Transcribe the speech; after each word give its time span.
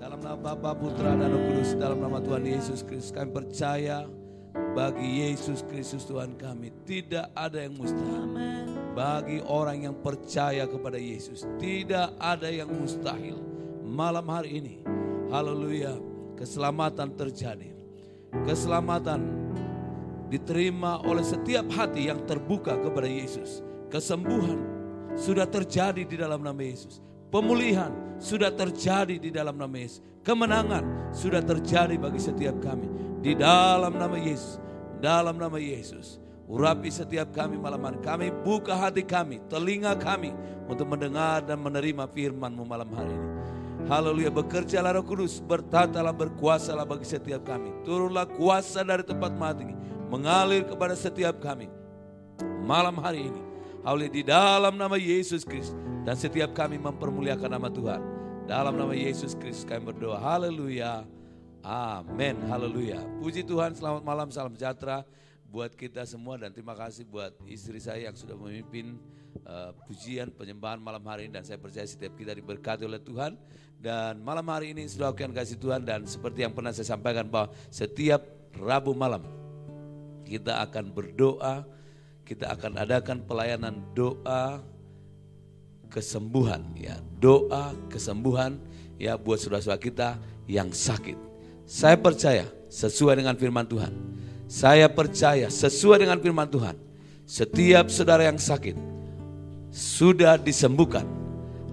Dalam 0.00 0.16
nama 0.24 0.32
Bapa, 0.32 0.72
Putra, 0.72 1.12
dan 1.12 1.28
Roh 1.28 1.44
Kudus, 1.52 1.76
dalam 1.76 2.00
nama 2.00 2.24
Tuhan 2.24 2.40
Yesus 2.40 2.80
Kristus, 2.80 3.12
kami 3.12 3.36
percaya 3.36 4.08
bagi 4.72 5.20
Yesus 5.20 5.60
Kristus 5.68 6.08
Tuhan 6.08 6.40
kami 6.40 6.72
tidak 6.88 7.28
ada 7.36 7.60
yang 7.60 7.76
mustahil. 7.76 8.24
Bagi 8.96 9.44
orang 9.44 9.84
yang 9.84 9.96
percaya 10.00 10.64
kepada 10.64 10.96
Yesus, 10.96 11.44
tidak 11.60 12.16
ada 12.16 12.48
yang 12.48 12.72
mustahil. 12.72 13.44
Malam 13.84 14.24
hari 14.32 14.64
ini, 14.64 14.74
haleluya, 15.28 16.00
keselamatan 16.32 17.12
terjadi. 17.12 17.68
Keselamatan 18.48 19.20
diterima 20.32 21.04
oleh 21.04 21.28
setiap 21.28 21.68
hati 21.76 22.08
yang 22.08 22.24
terbuka 22.24 22.72
kepada 22.80 23.04
Yesus. 23.04 23.60
Kesembuhan 23.92 24.64
sudah 25.12 25.44
terjadi 25.44 26.08
di 26.08 26.16
dalam 26.16 26.40
nama 26.40 26.64
Yesus. 26.64 27.09
Pemulihan 27.30 27.94
sudah 28.18 28.50
terjadi 28.50 29.16
di 29.16 29.30
dalam 29.30 29.54
nama 29.54 29.72
Yesus. 29.78 30.02
Kemenangan 30.26 31.14
sudah 31.14 31.40
terjadi 31.40 31.94
bagi 31.96 32.18
setiap 32.18 32.58
kami. 32.58 32.90
Di 33.22 33.38
dalam 33.38 33.94
nama 33.94 34.18
Yesus. 34.18 34.58
Dalam 34.98 35.38
nama 35.38 35.56
Yesus. 35.56 36.18
Urapi 36.50 36.90
setiap 36.90 37.30
kami 37.30 37.54
malam 37.54 37.78
hari. 37.86 38.02
Kami 38.02 38.26
buka 38.42 38.74
hati 38.74 39.06
kami, 39.06 39.38
telinga 39.46 39.94
kami 39.94 40.34
untuk 40.66 40.90
mendengar 40.90 41.46
dan 41.46 41.62
menerima 41.62 42.10
firman-Mu 42.10 42.66
malam 42.66 42.90
hari 42.90 43.14
ini. 43.14 43.28
Haleluya, 43.86 44.34
bekerjalah 44.34 44.98
roh 44.98 45.06
kudus, 45.06 45.38
bertatalah, 45.38 46.10
berkuasalah 46.10 46.82
bagi 46.82 47.06
setiap 47.06 47.46
kami. 47.46 47.70
Turunlah 47.86 48.26
kuasa 48.26 48.82
dari 48.82 49.06
tempat 49.06 49.30
mati, 49.38 49.70
mengalir 50.10 50.66
kepada 50.66 50.98
setiap 50.98 51.38
kami. 51.38 51.70
Malam 52.66 52.98
hari 52.98 53.30
ini, 53.30 53.40
haleluya 53.84 54.10
di 54.12 54.22
dalam 54.24 54.74
nama 54.76 54.96
Yesus 54.96 55.44
Kristus. 55.44 55.76
Dan 56.00 56.16
setiap 56.16 56.56
kami 56.56 56.80
mempermuliakan 56.80 57.50
nama 57.52 57.68
Tuhan. 57.68 58.00
Dalam 58.48 58.74
nama 58.74 58.96
Yesus 58.96 59.36
Kristus 59.36 59.68
kami 59.68 59.92
berdoa. 59.92 60.16
Haleluya. 60.16 61.04
Amin. 61.60 62.40
Haleluya. 62.48 63.04
Puji 63.20 63.44
Tuhan, 63.44 63.76
selamat 63.76 64.02
malam, 64.02 64.32
salam 64.32 64.56
sejahtera 64.56 65.04
buat 65.50 65.74
kita 65.74 66.06
semua 66.06 66.38
dan 66.38 66.54
terima 66.54 66.78
kasih 66.78 67.04
buat 67.04 67.34
istri 67.50 67.82
saya 67.82 68.06
yang 68.06 68.14
sudah 68.14 68.38
memimpin 68.38 68.96
uh, 69.42 69.74
pujian 69.82 70.30
penyembahan 70.30 70.78
malam 70.78 71.02
hari 71.02 71.26
ini 71.26 71.34
dan 71.34 71.42
saya 71.42 71.58
percaya 71.58 71.82
setiap 71.82 72.14
kita 72.14 72.38
diberkati 72.38 72.86
oleh 72.86 73.02
Tuhan 73.02 73.34
dan 73.82 74.22
malam 74.22 74.46
hari 74.46 74.70
ini 74.70 74.86
sudah 74.86 75.10
akan 75.10 75.34
kasih 75.34 75.58
Tuhan 75.58 75.82
dan 75.82 76.06
seperti 76.06 76.46
yang 76.46 76.54
pernah 76.54 76.70
saya 76.70 76.94
sampaikan 76.94 77.26
bahwa 77.26 77.50
setiap 77.66 78.22
Rabu 78.54 78.94
malam 78.94 79.26
kita 80.22 80.62
akan 80.62 80.94
berdoa, 80.94 81.66
kita 82.30 82.46
akan 82.54 82.78
adakan 82.78 83.18
pelayanan 83.26 83.82
doa 83.90 84.62
kesembuhan 85.90 86.62
ya, 86.78 86.94
doa 87.18 87.74
kesembuhan 87.90 88.54
ya 89.02 89.18
buat 89.18 89.42
saudara-saudara 89.42 89.82
kita 89.82 90.08
yang 90.46 90.70
sakit. 90.70 91.18
Saya 91.66 91.98
percaya 91.98 92.46
sesuai 92.70 93.18
dengan 93.18 93.34
firman 93.34 93.66
Tuhan. 93.66 93.90
Saya 94.46 94.86
percaya 94.86 95.50
sesuai 95.50 96.06
dengan 96.06 96.22
firman 96.22 96.46
Tuhan. 96.46 96.78
Setiap 97.26 97.90
saudara 97.90 98.22
yang 98.22 98.38
sakit 98.38 98.78
sudah 99.74 100.38
disembuhkan. 100.38 101.10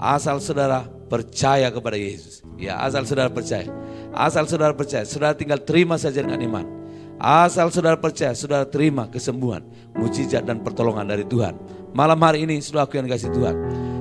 Asal 0.01 0.41
saudara 0.41 0.89
percaya 1.05 1.69
kepada 1.69 2.01
Yesus. 2.01 2.41
Ya, 2.57 2.81
asal 2.81 3.05
saudara 3.05 3.29
percaya. 3.29 3.69
Asal 4.09 4.49
saudara 4.49 4.73
percaya, 4.73 5.05
saudara 5.05 5.37
tinggal 5.37 5.61
terima 5.61 6.01
saja 6.01 6.25
dengan 6.25 6.41
iman. 6.41 6.76
Asal 7.17 7.73
saudara 7.73 7.97
percaya, 7.97 8.37
saudara 8.37 8.61
terima 8.69 9.09
kesembuhan, 9.09 9.65
mujizat 9.97 10.45
dan 10.45 10.61
pertolongan 10.61 11.09
dari 11.09 11.25
Tuhan. 11.25 11.57
Malam 11.97 12.21
hari 12.21 12.45
ini 12.45 12.61
sudah 12.61 12.85
aku 12.85 13.01
yang 13.01 13.09
kasih 13.09 13.33
Tuhan. 13.33 13.55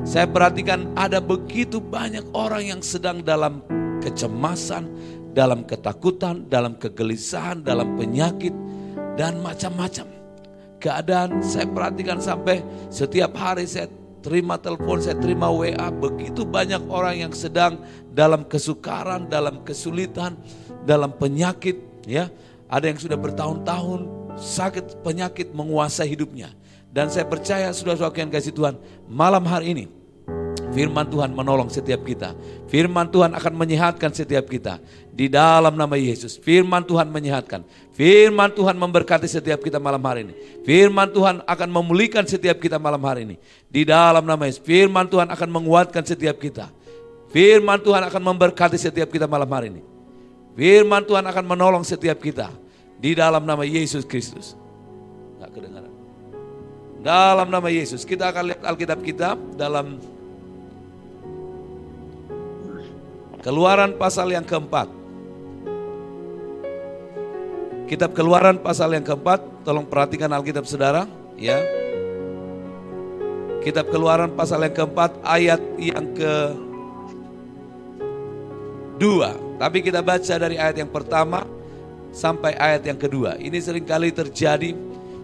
Saya 0.04 0.28
perhatikan 0.28 0.92
ada 0.92 1.16
begitu 1.16 1.80
banyak 1.80 2.28
orang 2.36 2.76
yang 2.76 2.80
sedang 2.84 3.24
dalam 3.24 3.64
kecemasan, 4.04 4.92
dalam 5.32 5.64
ketakutan, 5.64 6.44
dalam 6.52 6.76
kegelisahan, 6.76 7.64
dalam 7.64 7.96
penyakit, 7.96 8.52
dan 9.16 9.40
macam-macam. 9.40 10.06
Keadaan 10.76 11.40
saya 11.40 11.64
perhatikan 11.72 12.20
sampai 12.20 12.60
setiap 12.92 13.32
hari 13.32 13.64
saya 13.64 13.88
terima 14.20 14.60
telepon, 14.60 15.00
saya 15.00 15.16
terima 15.16 15.48
WA, 15.48 15.88
begitu 15.88 16.44
banyak 16.44 16.84
orang 16.92 17.16
yang 17.26 17.32
sedang 17.32 17.80
dalam 18.12 18.44
kesukaran, 18.44 19.24
dalam 19.32 19.64
kesulitan, 19.64 20.36
dalam 20.84 21.16
penyakit, 21.16 21.80
ya. 22.04 22.28
Ada 22.66 22.90
yang 22.90 22.98
sudah 22.98 23.18
bertahun-tahun 23.18 24.00
sakit 24.36 25.06
penyakit 25.06 25.54
menguasai 25.54 26.10
hidupnya. 26.10 26.50
Dan 26.90 27.12
saya 27.12 27.28
percaya 27.28 27.70
sudah 27.76 27.94
sudah 27.98 28.12
yang 28.16 28.32
kasih 28.32 28.56
Tuhan, 28.56 28.80
malam 29.04 29.44
hari 29.44 29.76
ini 29.76 29.84
Firman 30.76 31.08
Tuhan 31.08 31.32
menolong 31.32 31.72
setiap 31.72 32.04
kita. 32.04 32.36
Firman 32.68 33.08
Tuhan 33.08 33.32
akan 33.32 33.52
menyehatkan 33.56 34.12
setiap 34.12 34.44
kita. 34.44 34.76
Di 35.08 35.32
dalam 35.32 35.72
nama 35.72 35.96
Yesus. 35.96 36.36
Firman 36.36 36.84
Tuhan 36.84 37.08
menyehatkan. 37.08 37.64
Firman 37.96 38.52
Tuhan 38.52 38.76
memberkati 38.76 39.24
setiap 39.24 39.64
kita 39.64 39.80
malam 39.80 40.04
hari 40.04 40.28
ini. 40.28 40.36
Firman 40.68 41.08
Tuhan 41.16 41.40
akan 41.48 41.68
memulihkan 41.72 42.28
setiap 42.28 42.60
kita 42.60 42.76
malam 42.76 43.00
hari 43.00 43.24
ini. 43.24 43.36
Di 43.72 43.88
dalam 43.88 44.28
nama 44.28 44.44
Yesus. 44.44 44.60
Firman 44.60 45.08
Tuhan 45.08 45.32
akan 45.32 45.48
menguatkan 45.48 46.04
setiap 46.04 46.36
kita. 46.36 46.68
Firman 47.32 47.80
Tuhan 47.80 48.04
akan 48.12 48.22
memberkati 48.36 48.76
setiap 48.76 49.08
kita 49.08 49.24
malam 49.24 49.48
hari 49.48 49.72
ini. 49.72 49.95
Firman 50.56 51.04
Tuhan 51.04 51.20
akan 51.28 51.44
menolong 51.44 51.84
setiap 51.84 52.16
kita. 52.16 52.48
Di 52.96 53.12
dalam 53.12 53.44
nama 53.44 53.60
Yesus 53.60 54.08
Kristus. 54.08 54.56
Gak 55.36 55.52
kedengaran. 55.52 55.92
Dalam 57.04 57.52
nama 57.52 57.68
Yesus. 57.68 58.08
Kita 58.08 58.32
akan 58.32 58.42
lihat 58.50 58.62
Alkitab 58.64 59.04
kita 59.04 59.36
dalam 59.54 60.00
Keluaran 63.46 63.94
pasal 63.94 64.34
yang 64.34 64.42
keempat. 64.42 64.90
Kitab 67.86 68.10
Keluaran 68.10 68.58
pasal 68.58 68.90
yang 68.90 69.06
keempat, 69.06 69.62
tolong 69.62 69.86
perhatikan 69.86 70.26
Alkitab 70.34 70.66
saudara, 70.66 71.06
ya. 71.38 71.62
Kitab 73.62 73.86
Keluaran 73.94 74.34
pasal 74.34 74.66
yang 74.66 74.74
keempat, 74.74 75.22
ayat 75.22 75.62
yang 75.78 76.10
ke 76.10 76.34
dua. 78.98 79.45
Tapi 79.56 79.80
kita 79.80 80.04
baca 80.04 80.34
dari 80.36 80.60
ayat 80.60 80.76
yang 80.76 80.92
pertama 80.92 81.44
sampai 82.12 82.56
ayat 82.56 82.84
yang 82.84 83.00
kedua. 83.00 83.40
Ini 83.40 83.56
sering 83.60 83.84
kali 83.88 84.12
terjadi 84.12 84.72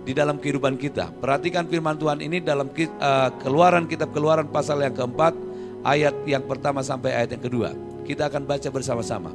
di 0.03 0.13
dalam 0.13 0.41
kehidupan 0.41 0.77
kita. 0.81 1.13
Perhatikan 1.21 1.69
firman 1.69 1.95
Tuhan 1.95 2.19
ini 2.25 2.43
dalam 2.43 2.69
uh, 2.69 3.31
Keluaran, 3.41 3.87
Kitab 3.87 4.11
Keluaran 4.11 4.51
pasal 4.51 4.83
yang 4.83 4.93
keempat, 4.97 5.37
ayat 5.87 6.15
yang 6.27 6.43
pertama 6.45 6.83
sampai 6.83 7.15
ayat 7.15 7.39
yang 7.39 7.45
kedua. 7.45 7.71
Kita 8.03 8.27
akan 8.27 8.43
baca 8.45 8.69
bersama-sama. 8.73 9.31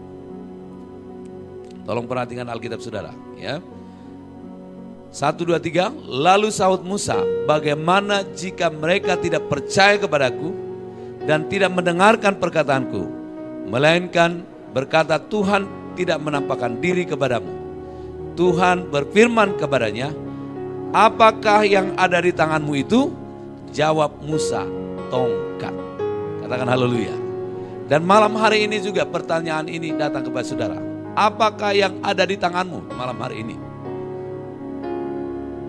Tolong 1.88 2.04
perhatikan 2.04 2.52
Alkitab 2.52 2.84
saudara. 2.84 3.16
Ya. 3.40 3.64
Satu, 5.08 5.48
dua, 5.48 5.56
tiga. 5.56 5.88
Lalu 6.04 6.52
saud 6.52 6.84
Musa, 6.84 7.16
bagaimana 7.48 8.28
jika 8.36 8.68
mereka 8.68 9.16
tidak 9.16 9.48
percaya 9.48 9.96
kepadaku 9.96 10.52
dan 11.24 11.48
tidak 11.48 11.72
mendengarkan 11.72 12.36
perkataanku, 12.36 13.08
melainkan 13.72 14.44
berkata 14.72 15.20
Tuhan 15.20 15.94
tidak 15.98 16.22
menampakkan 16.22 16.78
diri 16.78 17.04
kepadamu. 17.04 17.50
Tuhan 18.38 18.94
berfirman 18.94 19.58
kepadanya, 19.58 20.14
apakah 20.94 21.66
yang 21.66 21.98
ada 21.98 22.22
di 22.22 22.30
tanganmu 22.30 22.74
itu? 22.78 23.10
Jawab 23.74 24.24
Musa, 24.24 24.64
tongkat. 25.10 25.74
Katakan 26.46 26.70
haleluya. 26.70 27.16
Dan 27.88 28.04
malam 28.04 28.36
hari 28.36 28.68
ini 28.68 28.84
juga 28.84 29.08
pertanyaan 29.08 29.66
ini 29.68 29.96
datang 29.96 30.22
kepada 30.22 30.46
saudara. 30.46 30.80
Apakah 31.18 31.74
yang 31.74 31.98
ada 32.06 32.24
di 32.30 32.38
tanganmu 32.38 32.94
malam 32.94 33.18
hari 33.18 33.42
ini? 33.42 33.56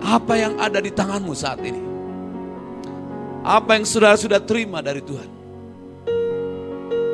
Apa 0.05 0.35
yang 0.37 0.55
ada 0.61 0.79
di 0.79 0.93
tanganmu 0.93 1.33
saat 1.33 1.59
ini? 1.65 1.81
Apa 3.43 3.81
yang 3.81 3.89
saudara 3.89 4.19
sudah 4.19 4.45
terima 4.45 4.85
dari 4.85 5.01
Tuhan? 5.01 5.31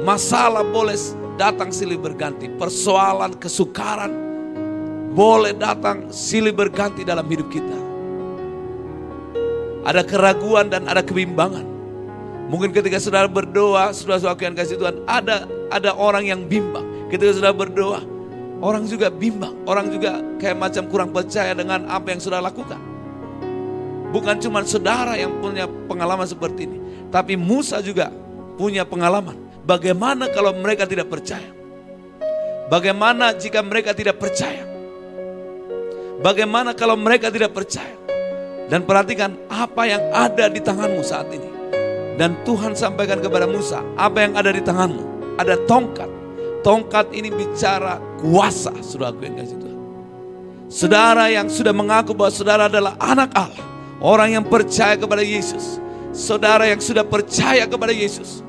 Masalah 0.03 0.67
boleh 0.67 0.99
datang 1.37 1.71
silih 1.71 1.99
berganti. 1.99 2.51
Persoalan 2.51 3.37
kesukaran 3.39 4.13
boleh 5.15 5.55
datang 5.55 6.11
silih 6.11 6.51
berganti 6.51 7.07
dalam 7.07 7.27
hidup 7.31 7.47
kita. 7.51 7.79
Ada 9.85 10.03
keraguan 10.03 10.73
dan 10.73 10.89
ada 10.89 11.05
kebimbangan. 11.05 11.63
Mungkin 12.49 12.73
ketika 12.73 13.01
saudara 13.01 13.29
berdoa, 13.29 13.93
saudara-saudara 13.93 14.41
yang 14.43 14.57
kasih 14.57 14.77
Tuhan, 14.81 14.97
ada 15.05 15.45
ada 15.69 15.91
orang 15.97 16.25
yang 16.29 16.41
bimbang. 16.45 16.85
Ketika 17.13 17.37
saudara 17.37 17.55
berdoa, 17.57 18.01
orang 18.65 18.89
juga 18.89 19.13
bimbang. 19.13 19.53
Orang 19.69 19.93
juga 19.93 20.25
kayak 20.41 20.57
macam 20.57 20.89
kurang 20.89 21.11
percaya 21.13 21.53
dengan 21.53 21.85
apa 21.89 22.11
yang 22.13 22.21
saudara 22.21 22.49
lakukan. 22.49 22.81
Bukan 24.11 24.39
cuma 24.41 24.63
saudara 24.63 25.19
yang 25.19 25.37
punya 25.43 25.67
pengalaman 25.91 26.25
seperti 26.25 26.71
ini. 26.71 26.79
Tapi 27.11 27.35
Musa 27.35 27.83
juga 27.83 28.09
punya 28.57 28.87
pengalaman. 28.87 29.44
Bagaimana 29.65 30.29
kalau 30.29 30.53
mereka 30.53 30.85
tidak 30.85 31.09
percaya? 31.09 31.49
Bagaimana 32.69 33.33
jika 33.33 33.65
mereka 33.65 33.97
tidak 33.97 34.21
percaya? 34.21 34.61
Bagaimana 36.21 36.77
kalau 36.77 37.01
mereka 37.01 37.33
tidak 37.33 37.57
percaya? 37.57 37.97
Dan 38.69 38.85
perhatikan 38.85 39.37
apa 39.49 39.89
yang 39.89 40.05
ada 40.13 40.49
di 40.53 40.61
tanganmu 40.61 41.01
saat 41.01 41.29
ini. 41.33 41.49
Dan 42.21 42.45
Tuhan 42.45 42.77
sampaikan 42.77 43.25
kepada 43.25 43.49
Musa, 43.49 43.81
apa 43.97 44.25
yang 44.25 44.37
ada 44.37 44.53
di 44.53 44.61
tanganmu? 44.61 45.37
Ada 45.41 45.65
tongkat. 45.65 46.09
Tongkat 46.65 47.13
ini 47.17 47.29
bicara 47.33 48.01
kuasa, 48.21 48.73
saudaraku 48.85 49.29
yang 49.29 49.37
kasih 49.41 49.59
Tuhan. 49.61 49.81
Saudara 50.69 51.25
yang 51.29 51.49
sudah 51.49 51.73
mengaku 51.73 52.13
bahwa 52.17 52.33
saudara 52.33 52.69
adalah 52.69 52.97
anak 53.01 53.33
Allah. 53.33 53.65
Orang 54.01 54.29
yang 54.29 54.45
percaya 54.45 54.97
kepada 54.97 55.25
Yesus. 55.25 55.81
Saudara 56.13 56.69
yang 56.69 56.81
sudah 56.81 57.05
percaya 57.05 57.65
kepada 57.65 57.93
Yesus. 57.93 58.44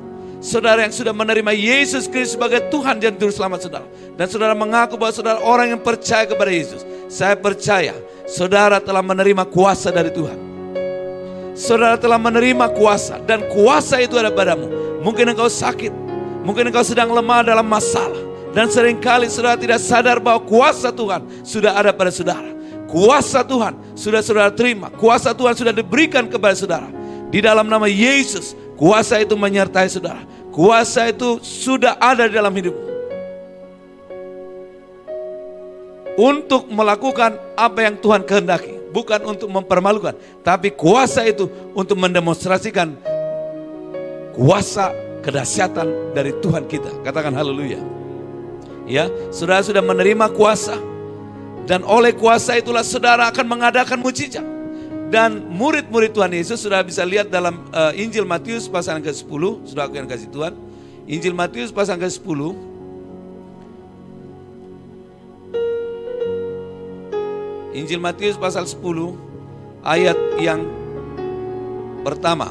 Saudara 0.46 0.86
yang 0.86 0.94
sudah 0.94 1.10
menerima 1.10 1.58
Yesus 1.58 2.06
Kristus 2.06 2.38
sebagai 2.38 2.70
Tuhan 2.70 3.02
dan 3.02 3.18
Juru 3.18 3.34
Selamat 3.34 3.66
saudara. 3.66 3.90
Dan 4.14 4.30
saudara 4.30 4.54
mengaku 4.54 4.94
bahwa 4.94 5.10
saudara 5.10 5.42
orang 5.42 5.74
yang 5.74 5.82
percaya 5.82 6.30
kepada 6.30 6.54
Yesus. 6.54 6.86
Saya 7.10 7.34
percaya 7.34 7.98
saudara 8.30 8.78
telah 8.78 9.02
menerima 9.02 9.42
kuasa 9.50 9.90
dari 9.90 10.14
Tuhan. 10.14 10.38
Saudara 11.58 11.98
telah 11.98 12.22
menerima 12.22 12.78
kuasa 12.78 13.18
dan 13.26 13.42
kuasa 13.50 13.98
itu 13.98 14.22
ada 14.22 14.30
padamu. 14.30 14.70
Mungkin 15.02 15.34
engkau 15.34 15.50
sakit, 15.50 15.90
mungkin 16.46 16.70
engkau 16.70 16.86
sedang 16.86 17.10
lemah 17.10 17.42
dalam 17.42 17.66
masalah. 17.66 18.22
Dan 18.54 18.70
sering 18.70 19.02
kali 19.02 19.26
saudara 19.34 19.58
tidak 19.58 19.82
sadar 19.82 20.22
bahwa 20.22 20.46
kuasa 20.46 20.94
Tuhan 20.94 21.26
sudah 21.42 21.74
ada 21.74 21.90
pada 21.90 22.14
saudara. 22.14 22.54
Kuasa 22.86 23.42
Tuhan 23.42 23.98
sudah 23.98 24.22
saudara 24.22 24.54
terima. 24.54 24.94
Kuasa 24.94 25.34
Tuhan 25.34 25.58
sudah 25.58 25.74
diberikan 25.74 26.30
kepada 26.30 26.54
saudara. 26.54 26.86
Di 27.34 27.42
dalam 27.42 27.66
nama 27.66 27.90
Yesus, 27.90 28.54
kuasa 28.76 29.20
itu 29.24 29.36
menyertai 29.36 29.88
saudara. 29.92 30.24
Kuasa 30.56 31.12
itu 31.12 31.44
sudah 31.44 32.00
ada 32.00 32.32
dalam 32.32 32.52
hidupmu. 32.56 32.84
Untuk 36.16 36.72
melakukan 36.72 37.36
apa 37.60 37.80
yang 37.84 38.00
Tuhan 38.00 38.24
kehendaki. 38.24 38.80
Bukan 38.96 39.20
untuk 39.28 39.52
mempermalukan. 39.52 40.16
Tapi 40.40 40.72
kuasa 40.72 41.28
itu 41.28 41.52
untuk 41.76 42.00
mendemonstrasikan 42.00 42.96
kuasa 44.32 44.96
kedahsyatan 45.20 46.16
dari 46.16 46.32
Tuhan 46.40 46.64
kita. 46.64 47.04
Katakan 47.04 47.36
haleluya. 47.36 47.84
Ya, 48.88 49.12
saudara 49.36 49.60
sudah 49.60 49.84
menerima 49.84 50.32
kuasa. 50.32 50.80
Dan 51.68 51.84
oleh 51.84 52.16
kuasa 52.16 52.56
itulah 52.56 52.86
saudara 52.86 53.28
akan 53.28 53.44
mengadakan 53.44 54.00
mujizat. 54.00 54.55
Dan 55.06 55.54
murid-murid 55.54 56.18
Tuhan 56.18 56.34
Yesus 56.34 56.66
sudah 56.66 56.82
bisa 56.82 57.06
lihat 57.06 57.30
dalam 57.30 57.62
uh, 57.70 57.94
Injil 57.94 58.26
Matius 58.26 58.66
pasal 58.66 59.00
ke-10, 59.06 59.70
sudah 59.70 59.86
aku 59.86 60.02
yang 60.02 60.10
kasih 60.10 60.34
Tuhan. 60.34 60.58
Injil 61.06 61.38
Matius 61.38 61.70
pasal 61.70 62.02
ke-10. 62.02 62.74
Injil 67.76 68.00
Matius 68.02 68.40
pasal 68.40 68.66
10 68.66 68.82
ayat 69.86 70.18
yang 70.42 70.64
pertama. 72.02 72.50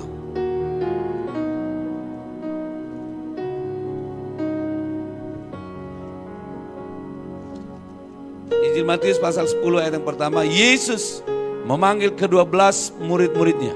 Injil 8.52 8.84
Matius 8.86 9.18
pasal 9.18 9.50
10 9.50 9.64
ayat 9.80 9.92
yang 9.98 10.06
pertama, 10.06 10.46
Yesus 10.46 11.24
memanggil 11.64 12.12
kedua 12.12 12.44
belas 12.44 12.92
murid-muridnya 13.00 13.74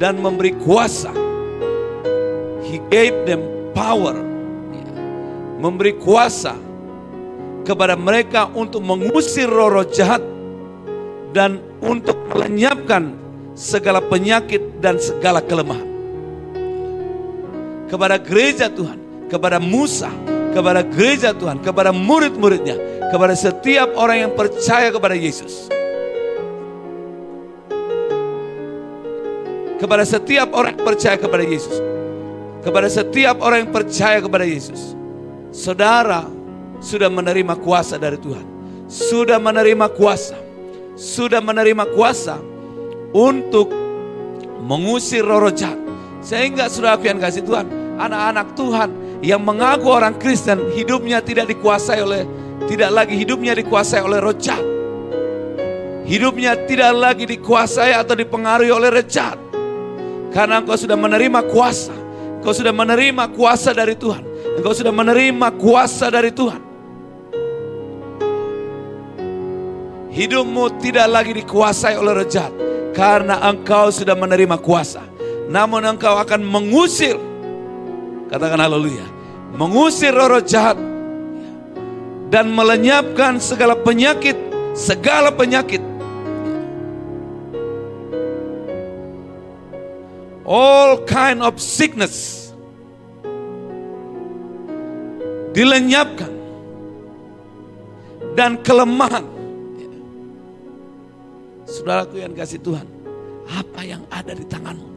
dan 0.00 0.16
memberi 0.18 0.56
kuasa. 0.56 1.12
He 2.64 2.80
gave 2.92 3.24
them 3.24 3.72
power. 3.72 4.16
Memberi 5.58 5.98
kuasa 5.98 6.54
kepada 7.66 7.98
mereka 7.98 8.46
untuk 8.54 8.80
mengusir 8.80 9.50
roh-roh 9.50 9.84
jahat 9.90 10.22
dan 11.34 11.58
untuk 11.82 12.14
melenyapkan 12.30 13.12
segala 13.58 13.98
penyakit 13.98 14.78
dan 14.78 15.02
segala 15.02 15.42
kelemahan. 15.42 15.84
Kepada 17.90 18.20
gereja 18.22 18.70
Tuhan, 18.70 19.26
kepada 19.26 19.58
Musa, 19.58 20.12
kepada 20.54 20.86
gereja 20.86 21.34
Tuhan, 21.34 21.58
kepada 21.58 21.90
murid-muridnya, 21.90 23.10
kepada 23.10 23.34
setiap 23.34 23.98
orang 23.98 24.28
yang 24.28 24.32
percaya 24.38 24.94
kepada 24.94 25.18
Yesus. 25.18 25.77
Kepada 29.78 30.02
setiap 30.02 30.50
orang 30.52 30.74
yang 30.74 30.84
percaya 30.84 31.16
kepada 31.16 31.44
Yesus. 31.46 31.78
Kepada 32.66 32.90
setiap 32.90 33.38
orang 33.38 33.64
yang 33.64 33.72
percaya 33.72 34.18
kepada 34.18 34.44
Yesus. 34.44 34.98
Saudara 35.54 36.26
sudah 36.82 37.08
menerima 37.08 37.54
kuasa 37.62 37.96
dari 37.96 38.18
Tuhan. 38.18 38.44
Sudah 38.90 39.38
menerima 39.38 39.86
kuasa. 39.94 40.36
Sudah 40.98 41.38
menerima 41.38 41.94
kuasa 41.94 42.42
untuk 43.14 43.70
mengusir 44.58 45.22
roh 45.22 45.54
jahat. 45.54 45.78
Sehingga 46.18 46.66
saudara 46.66 46.98
yang 46.98 47.22
kasih 47.22 47.46
Tuhan, 47.46 47.70
anak-anak 47.96 48.58
Tuhan 48.58 48.90
yang 49.22 49.38
mengaku 49.42 49.86
orang 49.86 50.18
Kristen 50.18 50.74
hidupnya 50.74 51.22
tidak 51.22 51.46
dikuasai 51.50 52.02
oleh 52.02 52.26
tidak 52.66 52.90
lagi 52.90 53.14
hidupnya 53.14 53.54
dikuasai 53.54 54.02
oleh 54.02 54.18
roh 54.18 54.34
jahat. 54.34 54.66
Hidupnya 56.08 56.56
tidak 56.66 56.92
lagi 56.96 57.24
dikuasai 57.28 57.94
atau 57.94 58.18
dipengaruhi 58.18 58.72
oleh 58.74 58.90
roh. 58.90 59.47
Karena 60.38 60.62
engkau 60.62 60.78
sudah 60.78 60.94
menerima 60.94 61.50
kuasa. 61.50 61.90
Engkau 62.38 62.54
sudah 62.54 62.70
menerima 62.70 63.34
kuasa 63.34 63.74
dari 63.74 63.98
Tuhan. 63.98 64.22
Engkau 64.54 64.70
sudah 64.70 64.94
menerima 64.94 65.48
kuasa 65.58 66.14
dari 66.14 66.30
Tuhan. 66.30 66.62
Hidupmu 70.14 70.78
tidak 70.78 71.10
lagi 71.10 71.34
dikuasai 71.42 71.98
oleh 71.98 72.22
roh 72.22 72.28
jahat. 72.30 72.54
Karena 72.94 73.42
engkau 73.50 73.90
sudah 73.90 74.14
menerima 74.14 74.62
kuasa. 74.62 75.02
Namun 75.50 75.82
engkau 75.82 76.14
akan 76.14 76.46
mengusir. 76.46 77.18
Katakan 78.30 78.62
haleluya. 78.62 79.10
Mengusir 79.58 80.14
roh-roh 80.14 80.46
jahat. 80.46 80.78
Dan 82.30 82.54
melenyapkan 82.54 83.42
segala 83.42 83.74
penyakit. 83.74 84.38
Segala 84.78 85.34
penyakit 85.34 85.87
all 90.48 91.04
kind 91.04 91.44
of 91.44 91.60
sickness 91.60 92.48
dilenyapkan 95.52 96.32
dan 98.32 98.56
kelemahan. 98.64 99.28
Saudaraku 101.68 102.24
yang 102.24 102.32
kasih 102.32 102.64
Tuhan, 102.64 102.88
apa 103.44 103.80
yang 103.84 104.00
ada 104.08 104.32
di 104.32 104.48
tanganmu? 104.48 104.88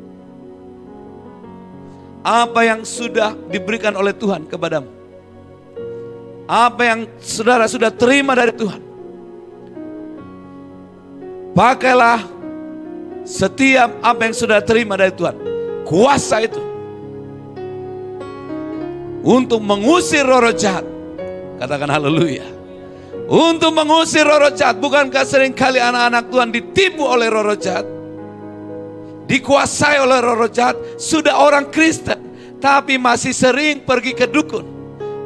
Apa 2.24 2.64
yang 2.64 2.88
sudah 2.88 3.36
diberikan 3.52 3.92
oleh 4.00 4.16
Tuhan 4.16 4.48
kepadamu? 4.48 4.88
Apa 6.48 6.82
yang 6.96 7.00
saudara 7.20 7.68
sudah 7.68 7.92
terima 7.92 8.32
dari 8.40 8.56
Tuhan? 8.56 8.82
Pakailah 11.52 12.41
setiap 13.28 14.02
apa 14.02 14.22
yang 14.30 14.36
sudah 14.36 14.60
terima 14.62 14.98
dari 14.98 15.14
Tuhan, 15.14 15.36
kuasa 15.86 16.42
itu 16.42 16.62
untuk 19.22 19.62
mengusir 19.62 20.26
roh, 20.26 20.42
-roh 20.42 20.54
jahat. 20.54 20.86
Katakan 21.62 21.90
haleluya. 21.94 22.46
Untuk 23.30 23.72
mengusir 23.72 24.26
roh, 24.26 24.42
-roh 24.42 24.54
jahat, 24.54 24.82
bukankah 24.82 25.24
sering 25.24 25.54
kali 25.54 25.78
anak-anak 25.78 26.28
Tuhan 26.34 26.50
ditipu 26.50 27.06
oleh 27.06 27.30
roh, 27.30 27.46
-roh 27.46 27.58
jahat? 27.58 27.86
Dikuasai 29.30 30.02
oleh 30.02 30.20
roh, 30.20 30.36
-roh 30.36 30.52
jahat, 30.52 30.76
sudah 30.98 31.38
orang 31.38 31.70
Kristen 31.70 32.32
tapi 32.62 33.02
masih 33.02 33.34
sering 33.34 33.82
pergi 33.82 34.14
ke 34.14 34.30
dukun. 34.30 34.64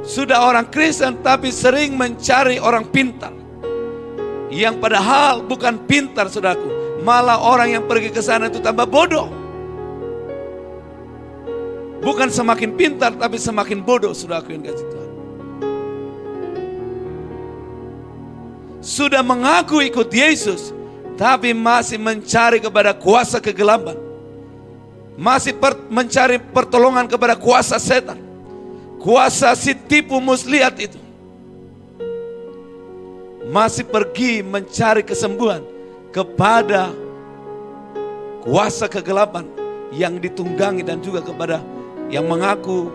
Sudah 0.07 0.47
orang 0.47 0.71
Kristen 0.71 1.19
tapi 1.19 1.51
sering 1.51 1.97
mencari 1.97 2.61
orang 2.61 2.87
pintar. 2.87 3.35
Yang 4.47 4.79
padahal 4.79 5.43
bukan 5.43 5.83
pintar 5.83 6.31
saudaraku, 6.31 6.84
Malah 7.05 7.37
orang 7.37 7.69
yang 7.69 7.83
pergi 7.85 8.09
ke 8.09 8.17
sana 8.17 8.49
itu 8.49 8.57
tambah 8.57 8.89
bodoh. 8.89 9.29
Bukan 12.01 12.33
semakin 12.33 12.73
pintar 12.73 13.13
tapi 13.13 13.37
semakin 13.37 13.85
bodoh 13.85 14.09
sudah 14.09 14.41
aku 14.41 14.57
yang 14.57 14.65
kasih 14.65 14.89
Tuhan. 14.89 15.11
Sudah 18.81 19.21
mengaku 19.21 19.85
ikut 19.85 20.09
Yesus 20.09 20.73
tapi 21.13 21.53
masih 21.53 22.01
mencari 22.01 22.57
kepada 22.57 22.97
kuasa 22.97 23.37
kegelapan. 23.37 24.01
Masih 25.13 25.53
per, 25.53 25.77
mencari 25.93 26.41
pertolongan 26.41 27.05
kepada 27.05 27.37
kuasa 27.37 27.77
setan. 27.77 28.17
Kuasa 28.97 29.53
si 29.53 29.77
tipu 29.77 30.17
muslihat 30.17 30.73
itu. 30.81 30.97
Masih 33.53 33.85
pergi 33.85 34.41
mencari 34.41 35.05
kesembuhan 35.05 35.74
kepada 36.15 36.95
kuasa 38.39 38.87
kegelapan 38.87 39.43
yang 39.91 40.15
ditunggangi 40.15 40.79
dan 40.79 41.03
juga 41.03 41.19
kepada 41.19 41.59
yang 42.07 42.23
mengaku 42.23 42.87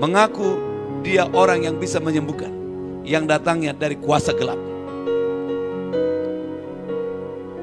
mengaku 0.00 0.56
dia 1.04 1.28
orang 1.36 1.68
yang 1.68 1.76
bisa 1.76 2.00
menyembuhkan 2.00 2.48
yang 3.04 3.28
datangnya 3.28 3.76
dari 3.76 4.00
kuasa 4.00 4.32
gelap. 4.32 4.56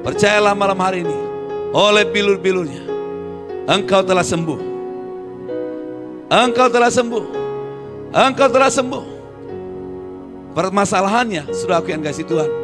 Percayalah 0.06 0.54
malam 0.54 0.78
hari 0.78 1.02
ini 1.02 1.18
oleh 1.74 2.06
bilur-bilurnya 2.06 2.86
engkau 3.66 4.06
telah 4.06 4.22
sembuh. 4.22 4.70
Engkau 6.30 6.70
telah 6.70 6.94
sembuh. 6.94 7.24
Engkau 8.14 8.48
telah 8.48 8.70
sembuh. 8.70 9.04
Permasalahannya, 10.52 11.50
sudah 11.50 11.80
aku 11.80 11.92
yang 11.92 12.04
kasih 12.04 12.24
Tuhan. 12.28 12.61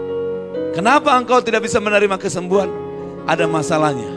Kenapa 0.76 1.16
engkau 1.16 1.40
tidak 1.40 1.64
bisa 1.64 1.78
menerima 1.78 2.16
kesembuhan? 2.20 2.68
Ada 3.28 3.44
masalahnya. 3.44 4.08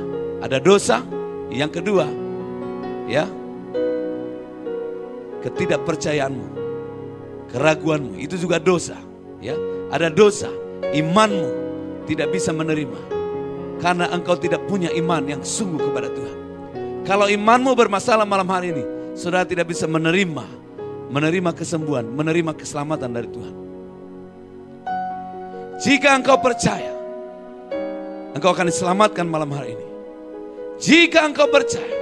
Ada 0.41 0.57
dosa. 0.57 1.03
Yang 1.51 1.83
kedua, 1.83 2.07
ya, 3.11 3.27
ketidakpercayaanmu, 5.43 6.47
keraguanmu, 7.51 8.15
itu 8.23 8.39
juga 8.39 8.55
dosa. 8.55 8.95
Ya, 9.43 9.59
ada 9.91 10.07
dosa, 10.07 10.47
imanmu 10.95 11.49
tidak 12.07 12.31
bisa 12.31 12.55
menerima 12.55 13.19
karena 13.83 14.07
engkau 14.15 14.39
tidak 14.39 14.63
punya 14.69 14.87
iman 14.95 15.27
yang 15.27 15.43
sungguh 15.43 15.91
kepada 15.91 16.07
Tuhan. 16.07 16.37
Kalau 17.03 17.27
imanmu 17.27 17.75
bermasalah 17.75 18.23
malam 18.23 18.47
hari 18.47 18.71
ini, 18.71 18.83
saudara 19.17 19.43
tidak 19.43 19.67
bisa 19.67 19.89
menerima 19.89 20.61
menerima 21.11 21.51
kesembuhan, 21.51 22.07
menerima 22.07 22.55
keselamatan 22.55 23.11
dari 23.11 23.27
Tuhan. 23.27 23.55
Jika 25.81 26.13
engkau 26.13 26.37
percaya, 26.37 26.93
engkau 28.37 28.53
akan 28.53 28.69
diselamatkan 28.69 29.25
malam 29.25 29.49
hari 29.49 29.73
ini. 29.73 29.85
Jika 30.77 31.25
engkau 31.25 31.49
percaya, 31.49 31.97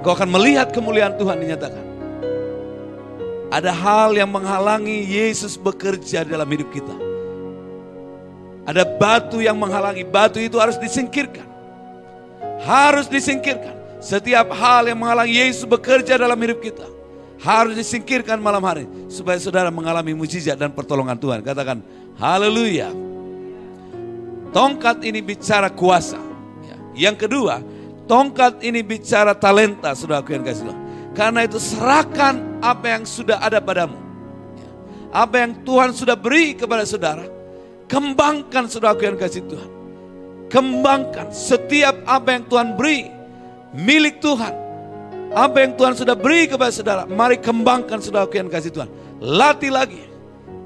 engkau 0.00 0.16
akan 0.16 0.28
melihat 0.32 0.72
kemuliaan 0.72 1.12
Tuhan 1.20 1.36
dinyatakan. 1.36 1.84
Ada 3.52 3.72
hal 3.76 4.16
yang 4.16 4.32
menghalangi 4.32 5.04
Yesus 5.04 5.60
bekerja 5.60 6.24
dalam 6.24 6.48
hidup 6.48 6.72
kita. 6.72 6.96
Ada 8.64 8.84
batu 8.84 9.40
yang 9.40 9.56
menghalangi, 9.56 10.04
batu 10.08 10.40
itu 10.40 10.56
harus 10.56 10.80
disingkirkan. 10.80 11.44
Harus 12.64 13.04
disingkirkan. 13.04 14.00
Setiap 14.00 14.48
hal 14.56 14.88
yang 14.88 14.96
menghalangi 14.96 15.36
Yesus 15.36 15.68
bekerja 15.68 16.16
dalam 16.16 16.40
hidup 16.40 16.64
kita 16.64 16.88
harus 17.38 17.78
disingkirkan 17.78 18.42
malam 18.42 18.62
hari 18.66 18.84
supaya 19.06 19.38
saudara 19.38 19.70
mengalami 19.70 20.10
mujizat 20.10 20.58
dan 20.58 20.74
pertolongan 20.74 21.14
Tuhan. 21.14 21.40
Katakan 21.46 21.78
haleluya. 22.18 22.90
Tongkat 24.50 25.04
ini 25.06 25.22
bicara 25.22 25.70
kuasa. 25.70 26.18
Ya. 26.64 26.76
Yang 27.08 27.28
kedua, 27.28 27.62
tongkat 28.10 28.64
ini 28.64 28.82
bicara 28.82 29.36
talenta, 29.36 29.94
saudara 29.94 30.24
yang 30.26 30.44
kasih 30.44 30.68
Tuhan. 30.68 30.80
Karena 31.14 31.40
itu 31.44 31.58
serahkan 31.60 32.62
apa 32.62 32.86
yang 32.98 33.04
sudah 33.06 33.38
ada 33.38 33.62
padamu. 33.62 33.96
Ya. 34.56 34.70
Apa 35.14 35.46
yang 35.46 35.52
Tuhan 35.62 35.90
sudah 35.94 36.16
beri 36.16 36.56
kepada 36.56 36.82
saudara. 36.88 37.24
Kembangkan 37.88 38.68
saudara 38.68 38.96
yang 39.00 39.16
kasih 39.16 39.44
Tuhan. 39.48 39.70
Kembangkan 40.48 41.28
setiap 41.28 42.04
apa 42.08 42.28
yang 42.36 42.44
Tuhan 42.48 42.68
beri. 42.72 43.12
Milik 43.76 44.24
Tuhan. 44.24 44.54
Apa 45.28 45.60
yang 45.60 45.76
Tuhan 45.76 45.92
sudah 45.92 46.16
beri 46.16 46.48
kepada 46.48 46.72
saudara. 46.72 47.02
Mari 47.04 47.36
kembangkan 47.36 48.00
saudara 48.00 48.24
yang 48.32 48.48
kasih 48.48 48.72
Tuhan. 48.72 48.88
Latih 49.20 49.68
lagi. 49.68 50.07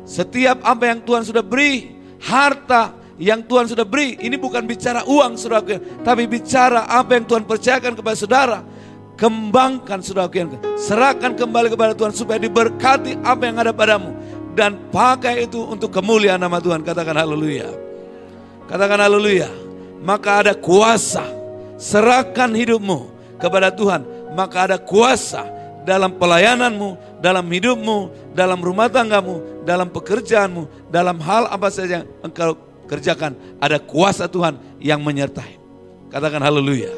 Setiap 0.02 0.62
apa 0.66 0.90
yang 0.90 1.00
Tuhan 1.02 1.22
sudah 1.22 1.44
beri. 1.44 1.98
Harta 2.22 2.94
yang 3.18 3.42
Tuhan 3.42 3.70
sudah 3.70 3.86
beri. 3.86 4.18
Ini 4.18 4.38
bukan 4.38 4.66
bicara 4.66 5.06
uang 5.06 5.38
saudara. 5.38 5.78
Tapi 6.02 6.26
bicara 6.30 6.86
apa 6.86 7.18
yang 7.18 7.24
Tuhan 7.26 7.42
percayakan 7.46 7.92
kepada 7.98 8.16
saudara 8.18 8.58
Kembangkan 9.12 10.00
saudara 10.00 10.26
serahkan 10.74 11.36
kembali 11.36 11.70
kepada 11.70 11.92
Tuhan 11.92 12.10
supaya 12.10 12.42
diberkati 12.42 13.20
apa 13.22 13.42
yang 13.46 13.56
ada 13.60 13.70
padamu. 13.70 14.16
Dan 14.58 14.90
pakai 14.90 15.46
itu 15.46 15.62
untuk 15.62 15.94
kemuliaan 15.94 16.42
nama 16.42 16.58
Tuhan. 16.58 16.82
Katakan 16.82 17.14
haleluya. 17.14 17.70
Katakan 18.66 18.98
haleluya. 18.98 19.46
Maka 20.02 20.42
ada 20.42 20.52
kuasa. 20.58 21.22
Serahkan 21.78 22.50
hidupmu 22.50 23.14
kepada 23.38 23.70
Tuhan. 23.70 24.02
Maka 24.34 24.72
ada 24.72 24.78
kuasa 24.82 25.46
dalam 25.82 26.14
pelayananmu, 26.14 27.18
dalam 27.18 27.46
hidupmu, 27.46 28.32
dalam 28.32 28.58
rumah 28.62 28.86
tanggamu, 28.86 29.62
dalam 29.66 29.90
pekerjaanmu, 29.90 30.90
dalam 30.90 31.18
hal 31.18 31.50
apa 31.50 31.68
saja 31.68 32.02
yang 32.02 32.06
engkau 32.22 32.54
kerjakan. 32.86 33.34
Ada 33.58 33.82
kuasa 33.82 34.30
Tuhan 34.30 34.58
yang 34.78 35.02
menyertai. 35.02 35.58
Katakan 36.10 36.42
haleluya. 36.42 36.90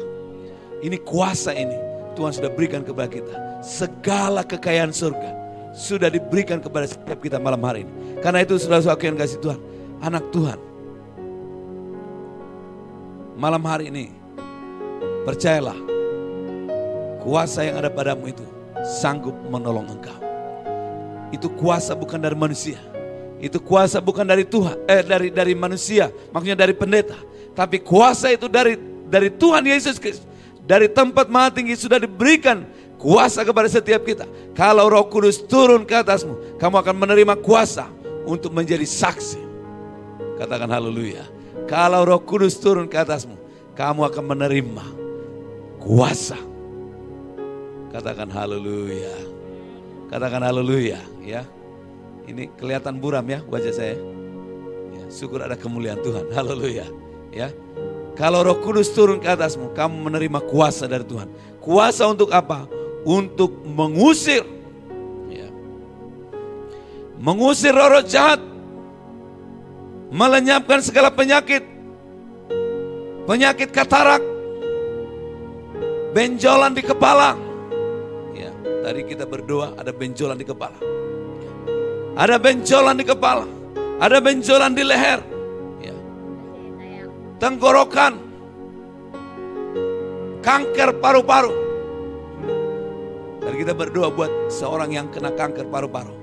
Ini 0.85 1.01
kuasa 1.01 1.55
ini 1.55 1.75
Tuhan 2.13 2.31
sudah 2.35 2.51
berikan 2.53 2.85
kepada 2.85 3.09
kita. 3.09 3.35
Segala 3.65 4.45
kekayaan 4.45 4.93
surga 4.93 5.33
sudah 5.73 6.07
diberikan 6.07 6.61
kepada 6.61 6.85
setiap 6.85 7.17
kita 7.19 7.41
malam 7.41 7.59
hari 7.65 7.83
ini. 7.89 8.21
Karena 8.21 8.45
itu 8.45 8.55
sudah 8.61 8.79
aku 8.85 9.09
yang 9.09 9.17
kasih 9.17 9.41
Tuhan. 9.41 9.59
Anak 10.05 10.29
Tuhan. 10.29 10.59
Malam 13.35 13.63
hari 13.65 13.89
ini. 13.89 14.13
Percayalah. 15.25 15.75
Kuasa 17.25 17.65
yang 17.65 17.81
ada 17.81 17.89
padamu 17.89 18.29
itu 18.29 18.54
sanggup 18.85 19.33
menolong 19.49 19.89
engkau. 19.89 20.19
Itu 21.33 21.49
kuasa 21.57 21.97
bukan 21.97 22.21
dari 22.21 22.37
manusia. 22.37 22.77
Itu 23.41 23.59
kuasa 23.59 23.99
bukan 23.99 24.23
dari 24.23 24.47
Tuhan, 24.47 24.79
eh 24.87 25.03
dari 25.03 25.27
dari 25.33 25.51
manusia, 25.57 26.07
maksudnya 26.31 26.55
dari 26.55 26.71
pendeta, 26.71 27.19
tapi 27.51 27.83
kuasa 27.83 28.31
itu 28.31 28.47
dari 28.47 28.79
dari 29.11 29.27
Tuhan 29.27 29.67
Yesus 29.67 29.99
Kristus 29.99 30.23
dari 30.65 30.89
tempat 30.89 31.29
maha 31.29 31.53
tinggi 31.53 31.77
sudah 31.77 32.01
diberikan 32.01 32.65
kuasa 32.97 33.45
kepada 33.45 33.69
setiap 33.69 34.01
kita. 34.01 34.25
Kalau 34.57 34.89
roh 34.89 35.05
kudus 35.07 35.39
turun 35.45 35.85
ke 35.85 35.93
atasmu, 35.93 36.57
kamu 36.57 36.75
akan 36.81 36.95
menerima 36.97 37.33
kuasa 37.39 37.85
untuk 38.25 38.51
menjadi 38.51 38.83
saksi. 38.83 39.39
Katakan 40.41 40.67
haleluya. 40.67 41.23
Kalau 41.69 42.01
roh 42.03 42.21
kudus 42.25 42.57
turun 42.57 42.89
ke 42.89 42.97
atasmu, 42.97 43.37
kamu 43.77 44.09
akan 44.09 44.23
menerima 44.25 44.85
kuasa. 45.79 46.37
Katakan 47.95 48.27
haleluya. 48.27 49.15
Katakan 50.11 50.43
haleluya 50.43 50.99
ya. 51.23 51.47
Ini 52.27 52.51
kelihatan 52.59 52.99
buram 52.99 53.23
ya 53.23 53.39
wajah 53.47 53.71
saya. 53.71 53.95
Ya, 54.91 55.07
syukur 55.07 55.39
ada 55.39 55.55
kemuliaan 55.55 56.03
Tuhan. 56.03 56.27
Haleluya. 56.35 56.91
Ya. 57.31 57.55
Kalau 58.19 58.43
roh 58.43 58.59
kudus 58.59 58.91
turun 58.91 59.23
ke 59.23 59.31
atasmu, 59.31 59.71
kamu 59.71 60.11
menerima 60.11 60.43
kuasa 60.43 60.91
dari 60.91 61.07
Tuhan. 61.07 61.31
Kuasa 61.63 62.03
untuk 62.11 62.35
apa? 62.35 62.67
Untuk 63.07 63.63
mengusir. 63.63 64.43
Ya. 65.31 65.47
Mengusir 67.15 67.71
roh, 67.71 67.95
roh 67.95 68.03
jahat. 68.03 68.43
Melenyapkan 70.11 70.83
segala 70.83 71.15
penyakit. 71.15 71.63
Penyakit 73.23 73.71
katarak. 73.71 74.19
Benjolan 76.11 76.75
di 76.75 76.83
kepala. 76.83 77.44
Ya, 78.85 78.93
tadi 78.93 79.01
kita 79.01 79.25
berdoa 79.25 79.73
ada 79.81 79.89
benjolan 79.89 80.37
di 80.37 80.45
kepala. 80.45 80.77
Ya. 80.77 81.51
Ada 82.21 82.37
benjolan 82.37 82.93
di 82.93 83.05
kepala. 83.09 83.49
Ada 83.97 84.21
benjolan 84.21 84.77
di 84.77 84.85
leher 84.85 85.35
tenggorokan, 87.39 88.13
kanker 90.41 90.89
paru-paru. 91.03 91.53
Dan 93.45 93.53
kita 93.53 93.77
berdoa 93.77 94.09
buat 94.09 94.31
seorang 94.49 94.97
yang 94.97 95.07
kena 95.13 95.29
kanker 95.29 95.69
paru-paru. 95.69 96.13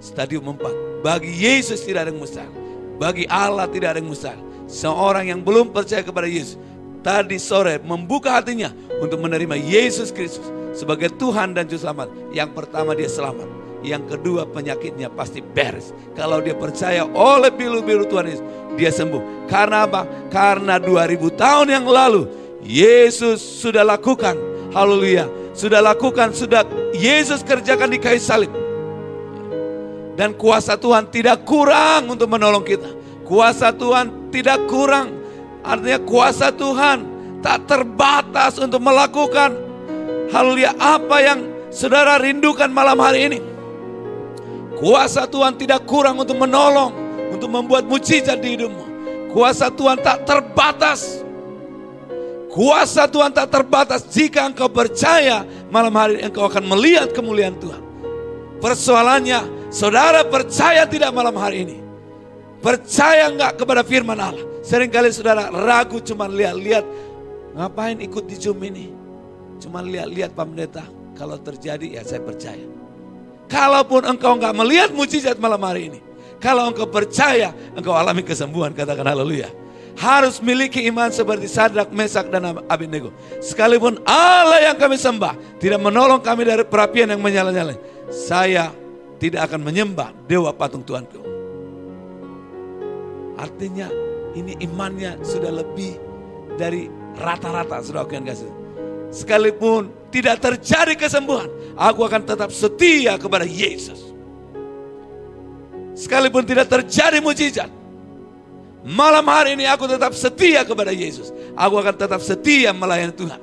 Stadium 0.00 0.56
4. 0.56 1.04
Bagi 1.04 1.28
Yesus 1.28 1.84
tidak 1.84 2.08
ada 2.08 2.10
yang 2.10 2.22
mustahil. 2.22 2.52
Bagi 2.96 3.28
Allah 3.28 3.68
tidak 3.68 3.94
ada 3.94 3.98
yang 4.00 4.10
mustahil. 4.10 4.40
Seorang 4.66 5.28
yang 5.28 5.40
belum 5.44 5.68
percaya 5.74 6.00
kepada 6.00 6.24
Yesus. 6.24 6.56
Tadi 7.02 7.34
sore 7.42 7.82
membuka 7.82 8.38
hatinya 8.38 8.70
untuk 9.02 9.18
menerima 9.18 9.58
Yesus 9.58 10.14
Kristus 10.14 10.46
sebagai 10.70 11.10
Tuhan 11.18 11.50
dan 11.58 11.66
Juru 11.66 11.82
Selamat. 11.82 12.08
Yang 12.30 12.50
pertama 12.54 12.94
dia 12.94 13.10
selamat. 13.10 13.50
Yang 13.82 14.14
kedua 14.14 14.46
penyakitnya 14.46 15.10
pasti 15.10 15.42
beres. 15.42 15.90
Kalau 16.14 16.38
dia 16.38 16.54
percaya 16.54 17.02
oleh 17.02 17.50
bilu-bilu 17.50 18.06
Tuhan 18.06 18.30
Yesus, 18.30 18.46
dia 18.78 18.94
sembuh. 18.94 19.50
Karena 19.50 19.90
apa? 19.90 20.06
Karena 20.30 20.78
2000 20.78 21.34
tahun 21.34 21.66
yang 21.74 21.86
lalu 21.90 22.30
Yesus 22.62 23.42
sudah 23.42 23.82
lakukan. 23.82 24.38
Haleluya. 24.70 25.26
Sudah 25.52 25.82
lakukan, 25.82 26.32
sudah 26.32 26.62
Yesus 26.94 27.42
kerjakan 27.42 27.90
di 27.90 27.98
kayu 27.98 28.22
salib. 28.22 28.48
Dan 30.14 30.38
kuasa 30.38 30.78
Tuhan 30.78 31.10
tidak 31.10 31.42
kurang 31.42 32.06
untuk 32.14 32.30
menolong 32.30 32.62
kita. 32.62 32.88
Kuasa 33.26 33.74
Tuhan 33.74 34.30
tidak 34.30 34.70
kurang. 34.70 35.21
Artinya 35.62 35.98
kuasa 36.02 36.50
Tuhan 36.50 36.98
tak 37.42 37.70
terbatas 37.70 38.58
untuk 38.58 38.82
melakukan 38.82 39.54
haleluya 40.30 40.74
apa 40.78 41.16
yang 41.22 41.38
saudara 41.70 42.18
rindukan 42.18 42.70
malam 42.70 42.98
hari 42.98 43.30
ini. 43.30 43.38
Kuasa 44.78 45.30
Tuhan 45.30 45.54
tidak 45.54 45.86
kurang 45.86 46.18
untuk 46.18 46.34
menolong, 46.34 46.90
untuk 47.30 47.46
membuat 47.46 47.86
mujizat 47.86 48.42
di 48.42 48.58
hidupmu. 48.58 48.84
Kuasa 49.30 49.70
Tuhan 49.70 50.02
tak 50.02 50.26
terbatas. 50.26 51.22
Kuasa 52.50 53.08
Tuhan 53.08 53.32
tak 53.32 53.48
terbatas 53.48 54.04
jika 54.10 54.44
engkau 54.44 54.68
percaya 54.68 55.46
malam 55.72 55.94
hari 55.96 56.20
ini 56.20 56.28
engkau 56.28 56.44
akan 56.44 56.68
melihat 56.68 57.08
kemuliaan 57.14 57.56
Tuhan. 57.56 57.80
Persoalannya, 58.60 59.70
saudara 59.72 60.22
percaya 60.22 60.84
tidak 60.84 61.10
malam 61.10 61.34
hari 61.34 61.64
ini? 61.64 61.81
Percaya 62.62 63.26
enggak 63.26 63.58
kepada 63.58 63.82
firman 63.82 64.14
Allah? 64.14 64.46
Seringkali 64.62 65.10
saudara 65.10 65.50
ragu 65.50 65.98
cuma 65.98 66.30
lihat-lihat. 66.30 66.86
Ngapain 67.58 67.98
ikut 67.98 68.24
di 68.30 68.38
Zoom 68.38 68.62
ini? 68.62 68.94
Cuma 69.58 69.82
lihat-lihat 69.82 70.30
Pak 70.32 70.46
Pendeta. 70.46 70.86
Kalau 71.18 71.36
terjadi 71.42 71.98
ya 71.98 72.02
saya 72.06 72.22
percaya. 72.22 72.62
Kalaupun 73.50 74.06
engkau 74.06 74.38
nggak 74.38 74.54
melihat 74.54 74.90
mujizat 74.94 75.36
malam 75.42 75.60
hari 75.60 75.90
ini. 75.90 76.00
Kalau 76.38 76.70
engkau 76.70 76.86
percaya, 76.86 77.50
engkau 77.74 77.92
alami 77.98 78.22
kesembuhan. 78.22 78.70
Katakan 78.70 79.10
haleluya. 79.10 79.50
Harus 79.98 80.40
miliki 80.40 80.86
iman 80.88 81.12
seperti 81.12 81.50
Sadrak, 81.50 81.92
Mesak, 81.92 82.32
dan 82.32 82.56
Abednego. 82.70 83.12
Sekalipun 83.44 84.00
Allah 84.08 84.72
yang 84.72 84.76
kami 84.78 84.96
sembah 84.96 85.60
tidak 85.60 85.82
menolong 85.82 86.22
kami 86.24 86.48
dari 86.48 86.64
perapian 86.64 87.12
yang 87.12 87.20
menyala-nyala. 87.20 87.76
Saya 88.08 88.72
tidak 89.20 89.50
akan 89.50 89.60
menyembah 89.66 90.14
dewa 90.24 90.48
patung 90.56 90.80
Tuhanku. 90.80 91.31
Artinya 93.36 93.88
ini 94.36 94.56
imannya 94.64 95.20
sudah 95.24 95.52
lebih 95.52 95.96
dari 96.56 96.88
rata-rata 97.16 97.80
sudah 97.84 98.04
aku 98.04 98.16
yang 98.16 98.26
kasih. 98.28 98.48
Sekalipun 99.12 99.92
tidak 100.08 100.40
terjadi 100.40 100.96
kesembuhan, 100.96 101.48
aku 101.76 102.00
akan 102.04 102.24
tetap 102.24 102.48
setia 102.48 103.20
kepada 103.20 103.44
Yesus. 103.44 104.12
Sekalipun 105.92 106.48
tidak 106.48 106.72
terjadi 106.72 107.20
mujizat, 107.20 107.68
malam 108.80 109.28
hari 109.28 109.52
ini 109.52 109.68
aku 109.68 109.84
tetap 109.84 110.16
setia 110.16 110.64
kepada 110.64 110.88
Yesus. 110.96 111.28
Aku 111.52 111.76
akan 111.76 111.92
tetap 111.92 112.24
setia 112.24 112.72
melayani 112.72 113.12
Tuhan. 113.12 113.40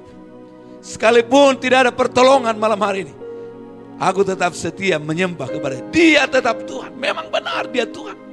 Sekalipun 0.82 1.62
tidak 1.62 1.86
ada 1.86 1.94
pertolongan 1.94 2.58
malam 2.58 2.82
hari 2.82 3.06
ini, 3.06 3.14
aku 4.02 4.26
tetap 4.26 4.58
setia 4.58 4.98
menyembah 4.98 5.46
kepada 5.46 5.78
Dia. 5.94 6.26
tetap 6.26 6.66
Tuhan. 6.66 6.98
Memang 6.98 7.30
benar 7.30 7.70
Dia 7.70 7.86
Tuhan. 7.86 8.29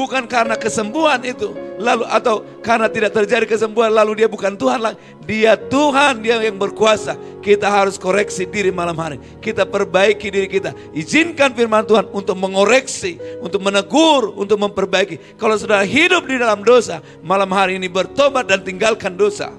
Bukan 0.00 0.24
karena 0.24 0.56
kesembuhan 0.56 1.20
itu 1.28 1.52
lalu 1.76 2.08
atau 2.08 2.40
karena 2.64 2.88
tidak 2.88 3.12
terjadi 3.12 3.44
kesembuhan 3.44 3.92
lalu 3.92 4.24
dia 4.24 4.32
bukan 4.32 4.56
Tuhan 4.56 4.80
lagi. 4.80 4.96
Dia 5.28 5.60
Tuhan, 5.60 6.24
dia 6.24 6.40
yang 6.40 6.56
berkuasa. 6.56 7.20
Kita 7.44 7.68
harus 7.68 8.00
koreksi 8.00 8.48
diri 8.48 8.72
malam 8.72 8.96
hari. 8.96 9.20
Kita 9.44 9.68
perbaiki 9.68 10.32
diri 10.32 10.48
kita. 10.48 10.72
Izinkan 10.96 11.52
firman 11.52 11.84
Tuhan 11.84 12.08
untuk 12.16 12.32
mengoreksi, 12.40 13.20
untuk 13.44 13.60
menegur, 13.60 14.32
untuk 14.40 14.56
memperbaiki. 14.56 15.36
Kalau 15.36 15.60
sudah 15.60 15.84
hidup 15.84 16.24
di 16.24 16.40
dalam 16.40 16.64
dosa, 16.64 17.04
malam 17.20 17.52
hari 17.52 17.76
ini 17.76 17.92
bertobat 17.92 18.48
dan 18.48 18.64
tinggalkan 18.64 19.20
dosa. 19.20 19.52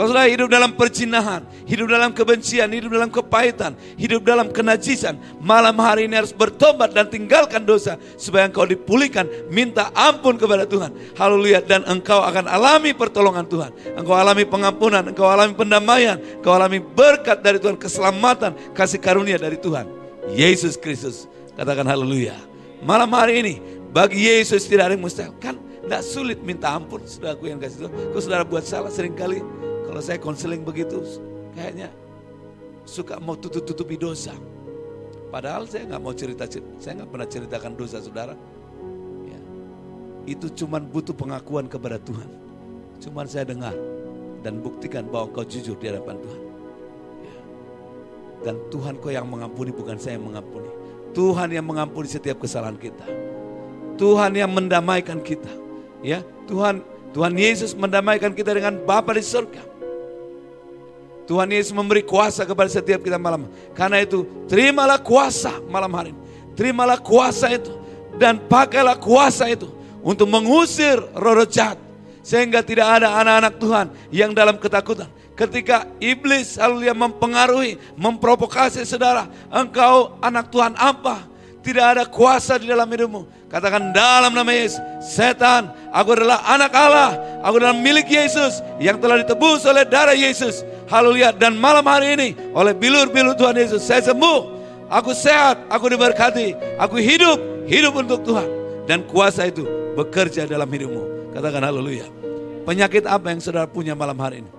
Kalau 0.00 0.16
sudah 0.16 0.32
hidup 0.32 0.48
dalam 0.48 0.72
percinahan, 0.80 1.44
hidup 1.68 1.92
dalam 1.92 2.16
kebencian, 2.16 2.72
hidup 2.72 2.88
dalam 2.88 3.12
kepahitan, 3.12 3.76
hidup 4.00 4.24
dalam 4.24 4.48
kenajisan, 4.48 5.20
malam 5.44 5.76
hari 5.76 6.08
ini 6.08 6.16
harus 6.16 6.32
bertobat 6.32 6.96
dan 6.96 7.04
tinggalkan 7.12 7.68
dosa 7.68 8.00
supaya 8.16 8.48
engkau 8.48 8.64
dipulihkan, 8.64 9.28
minta 9.52 9.92
ampun 9.92 10.40
kepada 10.40 10.64
Tuhan. 10.64 10.96
Haleluya 11.20 11.60
dan 11.60 11.84
engkau 11.84 12.24
akan 12.24 12.48
alami 12.48 12.96
pertolongan 12.96 13.44
Tuhan. 13.44 13.76
Engkau 14.00 14.16
alami 14.16 14.48
pengampunan, 14.48 15.04
engkau 15.04 15.28
alami 15.28 15.52
pendamaian, 15.52 16.16
engkau 16.16 16.56
alami 16.56 16.80
berkat 16.80 17.44
dari 17.44 17.60
Tuhan, 17.60 17.76
keselamatan, 17.76 18.56
kasih 18.72 19.04
karunia 19.04 19.36
dari 19.36 19.60
Tuhan. 19.60 19.84
Yesus 20.32 20.80
Kristus. 20.80 21.28
Katakan 21.60 21.84
haleluya. 21.84 22.40
Malam 22.80 23.12
hari 23.12 23.44
ini 23.44 23.54
bagi 23.92 24.32
Yesus 24.32 24.64
tidak 24.64 24.88
ada 24.88 24.96
yang 24.96 25.04
mustahil. 25.04 25.36
Kan 25.36 25.60
tidak 25.60 26.00
sulit 26.08 26.40
minta 26.40 26.72
ampun. 26.72 27.04
Sudah 27.04 27.36
aku 27.36 27.52
yang 27.52 27.60
kasih 27.60 27.84
Tuhan. 27.84 27.92
Kau 28.16 28.20
saudara 28.24 28.48
buat 28.48 28.64
salah 28.64 28.88
sering 28.88 29.12
kali 29.12 29.44
kalau 29.90 29.98
saya 30.06 30.22
konseling 30.22 30.62
begitu, 30.62 31.02
kayaknya 31.58 31.90
suka 32.86 33.18
mau 33.18 33.34
tutup-tutupi 33.34 33.98
dosa. 33.98 34.30
Padahal 35.34 35.66
saya 35.66 35.90
nggak 35.90 35.98
mau 35.98 36.14
cerita, 36.14 36.46
saya 36.78 37.02
nggak 37.02 37.10
pernah 37.10 37.26
ceritakan 37.26 37.72
dosa 37.74 37.98
saudara. 37.98 38.38
Ya. 39.26 39.40
Itu 40.30 40.46
cuman 40.46 40.86
butuh 40.86 41.10
pengakuan 41.10 41.66
kepada 41.66 41.98
Tuhan. 41.98 42.30
Cuman 43.02 43.26
saya 43.26 43.50
dengar 43.50 43.74
dan 44.46 44.62
buktikan 44.62 45.10
bahwa 45.10 45.34
kau 45.34 45.42
jujur 45.42 45.74
di 45.74 45.90
hadapan 45.90 46.22
Tuhan. 46.22 46.42
Ya. 47.26 47.36
Dan 48.46 48.54
Tuhan 48.70 48.94
kau 49.02 49.10
yang 49.10 49.26
mengampuni, 49.26 49.74
bukan 49.74 49.98
saya 49.98 50.22
yang 50.22 50.30
mengampuni. 50.30 50.70
Tuhan 51.18 51.50
yang 51.50 51.66
mengampuni 51.66 52.06
setiap 52.06 52.38
kesalahan 52.38 52.78
kita. 52.78 53.10
Tuhan 53.98 54.38
yang 54.38 54.54
mendamaikan 54.54 55.18
kita. 55.18 55.50
Ya, 55.98 56.22
Tuhan 56.46 56.86
Tuhan 57.10 57.34
Yesus 57.34 57.74
mendamaikan 57.74 58.30
kita 58.30 58.54
dengan 58.54 58.78
Bapa 58.86 59.10
di 59.14 59.24
surga. 59.24 59.62
Tuhan 61.26 61.46
Yesus 61.46 61.70
memberi 61.70 62.02
kuasa 62.02 62.42
kepada 62.42 62.66
setiap 62.66 63.06
kita 63.06 63.14
malam. 63.14 63.46
Karena 63.74 64.02
itu, 64.02 64.26
terimalah 64.50 64.98
kuasa 64.98 65.62
malam 65.70 65.90
hari 65.94 66.10
ini. 66.10 66.20
Terimalah 66.58 66.98
kuasa 66.98 67.54
itu. 67.54 67.70
Dan 68.18 68.42
pakailah 68.50 68.98
kuasa 68.98 69.46
itu 69.46 69.70
untuk 70.02 70.26
mengusir 70.26 70.98
roh 71.14 71.46
jahat. 71.46 71.78
Sehingga 72.26 72.66
tidak 72.66 73.00
ada 73.00 73.14
anak-anak 73.22 73.54
Tuhan 73.62 73.86
yang 74.10 74.30
dalam 74.34 74.58
ketakutan. 74.58 75.06
Ketika 75.38 75.88
iblis 76.02 76.58
selalu 76.58 76.90
yang 76.90 76.98
mempengaruhi, 76.98 77.78
memprovokasi 77.94 78.82
saudara. 78.84 79.30
Engkau 79.48 80.18
anak 80.20 80.50
Tuhan 80.50 80.74
apa? 80.76 81.30
Tidak 81.60 81.84
ada 81.84 82.04
kuasa 82.08 82.56
di 82.56 82.64
dalam 82.64 82.88
hidupmu. 82.88 83.52
Katakan 83.52 83.92
dalam 83.92 84.32
nama 84.32 84.48
Yesus, 84.48 84.80
setan, 85.04 85.68
aku 85.92 86.16
adalah 86.16 86.40
anak 86.48 86.72
Allah. 86.72 87.10
Aku 87.44 87.60
adalah 87.60 87.76
milik 87.76 88.08
Yesus 88.08 88.64
yang 88.80 88.96
telah 88.96 89.20
ditebus 89.20 89.68
oleh 89.68 89.84
darah 89.84 90.16
Yesus. 90.16 90.64
Haleluya. 90.88 91.36
Dan 91.36 91.60
malam 91.60 91.84
hari 91.84 92.16
ini 92.16 92.28
oleh 92.56 92.72
bilur-bilur 92.72 93.36
Tuhan 93.36 93.60
Yesus 93.60 93.84
saya 93.84 94.00
sembuh. 94.00 94.60
Aku 94.90 95.12
sehat, 95.14 95.70
aku 95.70 95.86
diberkati, 95.92 96.80
aku 96.80 96.98
hidup, 96.98 97.38
hidup 97.68 97.94
untuk 97.94 98.24
Tuhan. 98.26 98.48
Dan 98.88 99.06
kuasa 99.06 99.46
itu 99.46 99.62
bekerja 99.94 100.48
dalam 100.48 100.66
hidupmu. 100.66 101.30
Katakan 101.36 101.62
haleluya. 101.62 102.08
Penyakit 102.66 103.06
apa 103.06 103.30
yang 103.30 103.38
saudara 103.38 103.70
punya 103.70 103.94
malam 103.94 104.18
hari 104.18 104.42
ini? 104.42 104.50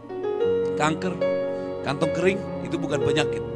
Kanker, 0.80 1.14
kantong 1.84 2.14
kering, 2.16 2.40
itu 2.64 2.80
bukan 2.80 3.04
penyakit. 3.04 3.51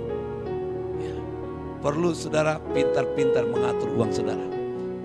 Perlu 1.86 2.18
saudara 2.18 2.58
pintar-pintar 2.74 3.46
mengatur 3.46 3.94
uang 3.94 4.10
saudara. 4.10 4.42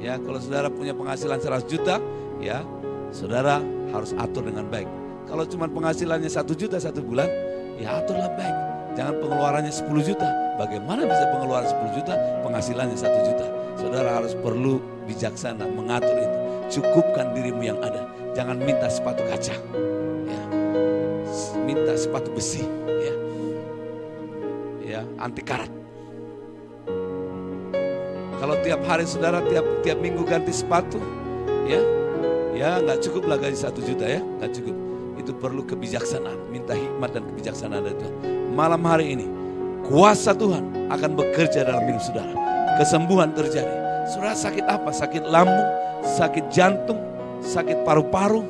Ya, 0.01 0.17
kalau 0.17 0.41
saudara 0.41 0.73
punya 0.73 0.97
penghasilan 0.97 1.37
100 1.37 1.69
juta, 1.69 2.01
ya, 2.41 2.65
saudara 3.13 3.61
harus 3.93 4.17
atur 4.17 4.49
dengan 4.49 4.65
baik. 4.65 4.89
Kalau 5.29 5.45
cuma 5.45 5.69
penghasilannya 5.69 6.33
satu 6.33 6.57
juta 6.57 6.81
satu 6.81 7.05
bulan, 7.05 7.29
ya 7.77 8.01
aturlah 8.01 8.33
baik. 8.33 8.57
Jangan 8.97 9.15
pengeluarannya 9.21 9.69
10 9.69 10.09
juta. 10.09 10.25
Bagaimana 10.57 11.05
bisa 11.05 11.29
pengeluaran 11.29 11.69
10 11.69 11.97
juta, 12.01 12.15
penghasilannya 12.49 12.97
1 12.97 13.29
juta. 13.29 13.47
Saudara 13.77 14.17
harus 14.17 14.33
perlu 14.41 14.81
bijaksana 15.05 15.69
mengatur 15.69 16.17
itu. 16.17 16.39
Cukupkan 16.81 17.37
dirimu 17.37 17.61
yang 17.61 17.77
ada. 17.85 18.09
Jangan 18.33 18.57
minta 18.57 18.89
sepatu 18.89 19.21
kaca. 19.29 19.53
Ya. 20.25 20.43
Minta 21.61 21.93
sepatu 21.93 22.33
besi. 22.33 22.65
Ya. 22.89 23.15
Ya, 24.81 25.01
anti 25.21 25.45
karat. 25.45 25.80
Kalau 28.41 28.57
tiap 28.65 28.81
hari 28.89 29.05
saudara 29.05 29.45
tiap 29.53 29.69
tiap 29.85 30.01
minggu 30.01 30.25
ganti 30.25 30.49
sepatu, 30.49 30.97
ya, 31.69 31.77
ya 32.57 32.81
nggak 32.81 33.05
cukup 33.05 33.29
lah 33.29 33.37
gaji 33.37 33.53
satu 33.53 33.85
juta 33.85 34.09
ya, 34.09 34.25
nggak 34.25 34.57
cukup 34.57 34.77
itu 35.21 35.37
perlu 35.37 35.61
kebijaksanaan. 35.69 36.49
Minta 36.49 36.73
hikmat 36.73 37.13
dan 37.13 37.29
kebijaksanaan 37.29 37.85
dari 37.85 37.97
Tuhan. 38.01 38.15
Malam 38.57 38.81
hari 38.89 39.13
ini, 39.13 39.29
kuasa 39.85 40.33
Tuhan 40.33 40.89
akan 40.89 41.11
bekerja 41.21 41.69
dalam 41.69 41.85
hidup 41.85 42.01
saudara. 42.01 42.33
Kesembuhan 42.81 43.37
terjadi. 43.37 43.69
Saudara 44.09 44.33
sakit 44.33 44.65
apa? 44.65 44.89
Sakit 44.89 45.29
lambung, 45.29 45.69
sakit 46.01 46.49
jantung, 46.49 46.99
sakit 47.45 47.85
paru-paru, 47.85 48.41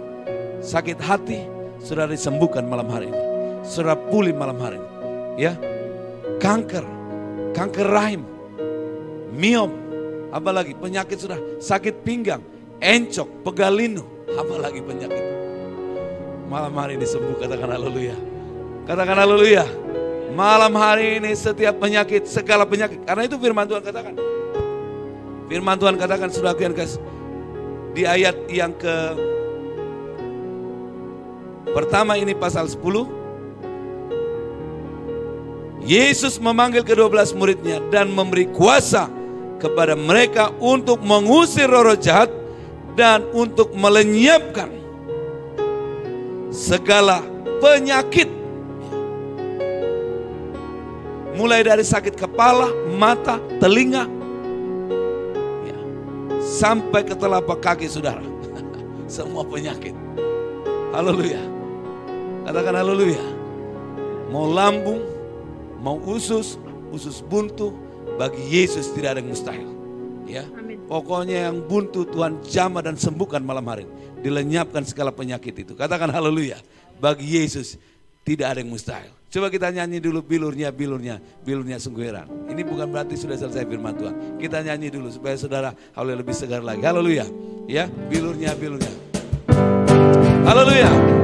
sakit 0.62 1.02
hati. 1.02 1.50
Saudara 1.82 2.14
disembuhkan 2.14 2.62
malam 2.62 2.86
hari 2.86 3.10
ini. 3.10 3.22
Saudara 3.66 3.98
pulih 3.98 4.38
malam 4.38 4.54
hari 4.62 4.78
ini. 4.78 4.88
Ya, 5.34 5.58
kanker, 6.38 6.86
kanker 7.58 7.88
rahim, 7.90 8.22
miom, 9.32 9.70
apa 10.30 10.50
lagi 10.50 10.74
penyakit 10.74 11.18
sudah 11.18 11.38
sakit 11.58 12.06
pinggang, 12.06 12.42
encok, 12.78 13.46
pegalinu, 13.46 14.02
apa 14.34 14.54
lagi 14.58 14.82
penyakit 14.82 15.30
Malam 16.50 16.74
hari 16.74 16.98
ini 16.98 17.06
sembuh, 17.06 17.38
katakan 17.38 17.78
haleluya. 17.78 18.18
Katakan 18.82 19.22
haleluya. 19.22 19.62
Malam 20.34 20.74
hari 20.74 21.22
ini 21.22 21.30
setiap 21.30 21.78
penyakit, 21.78 22.26
segala 22.26 22.66
penyakit. 22.66 23.06
Karena 23.06 23.22
itu 23.22 23.38
firman 23.38 23.70
Tuhan 23.70 23.78
katakan. 23.78 24.18
Firman 25.46 25.78
Tuhan 25.78 25.94
katakan, 25.94 26.26
sudah 26.34 26.50
yang. 26.58 26.98
Di 27.94 28.02
ayat 28.02 28.34
yang 28.50 28.74
ke 28.74 29.14
pertama 31.70 32.18
ini 32.18 32.34
pasal 32.34 32.66
10. 32.66 32.82
Yesus 35.86 36.42
memanggil 36.42 36.82
kedua 36.82 37.06
belas 37.06 37.30
muridnya 37.30 37.78
dan 37.94 38.10
memberi 38.10 38.50
kuasa 38.50 39.06
kepada 39.60 39.92
mereka 39.92 40.50
untuk 40.56 41.04
mengusir 41.04 41.68
roh 41.68 41.94
jahat 41.94 42.32
dan 42.96 43.22
untuk 43.36 43.76
melenyapkan 43.76 44.72
segala 46.50 47.22
penyakit. 47.62 48.26
Mulai 51.38 51.64
dari 51.64 51.86
sakit 51.86 52.18
kepala, 52.18 52.68
mata, 53.00 53.40
telinga, 53.62 54.04
ya, 55.64 55.78
sampai 56.42 57.06
ke 57.06 57.14
telapak 57.16 57.62
kaki 57.62 57.86
saudara. 57.86 58.20
Semua 59.06 59.46
penyakit. 59.46 59.94
Haleluya. 60.90 61.40
Katakan 62.44 62.74
haleluya. 62.82 63.24
Mau 64.34 64.50
lambung, 64.50 65.00
mau 65.80 65.96
usus, 66.02 66.58
usus 66.90 67.22
buntu, 67.22 67.72
bagi 68.20 68.44
Yesus 68.52 68.92
tidak 68.92 69.16
ada 69.16 69.24
yang 69.24 69.32
mustahil. 69.32 69.70
Ya. 70.28 70.44
Pokoknya 70.84 71.48
yang 71.48 71.64
buntu 71.64 72.04
Tuhan 72.04 72.44
jamah 72.44 72.84
dan 72.84 73.00
sembuhkan 73.00 73.40
malam 73.40 73.64
hari. 73.64 73.88
Dilenyapkan 74.20 74.84
segala 74.84 75.08
penyakit 75.08 75.56
itu. 75.64 75.72
Katakan 75.72 76.12
haleluya. 76.12 76.60
Bagi 77.00 77.40
Yesus 77.40 77.80
tidak 78.20 78.52
ada 78.52 78.58
yang 78.60 78.68
mustahil. 78.68 79.08
Coba 79.30 79.48
kita 79.48 79.72
nyanyi 79.72 80.02
dulu 80.02 80.20
bilurnya, 80.20 80.68
bilurnya, 80.68 81.16
bilurnya 81.46 81.80
sungguh 81.80 82.04
heran. 82.04 82.28
Ini 82.50 82.60
bukan 82.66 82.92
berarti 82.92 83.16
sudah 83.16 83.40
selesai 83.40 83.64
firman 83.64 83.96
Tuhan. 83.96 84.14
Kita 84.36 84.60
nyanyi 84.60 84.92
dulu 84.92 85.08
supaya 85.08 85.38
saudara 85.40 85.72
haleluya 85.96 86.20
lebih 86.20 86.34
segar 86.36 86.60
lagi. 86.60 86.84
Haleluya. 86.84 87.24
Ya, 87.70 87.88
bilurnya, 87.88 88.52
bilurnya. 88.58 88.92
Haleluya. 90.44 91.19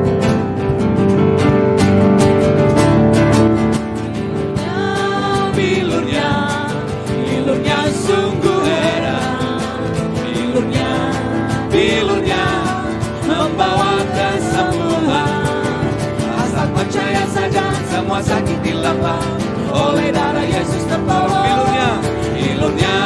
Semua 18.16 18.32
sakit 18.32 18.58
dilapang 18.64 19.28
oleh 19.68 20.08
darah 20.08 20.40
Yesus 20.40 20.88
tertolong. 20.88 21.36
Bilurnya, 21.36 21.88
bilurnya, 22.32 22.96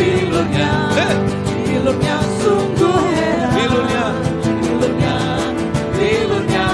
bilurnya, 0.00 0.70
bilurnya 1.68 2.16
sungguh 2.40 3.00
heran. 3.20 3.52
Bilurnya, 3.52 4.04
bilurnya, 4.64 5.16
bilurnya 5.92 6.68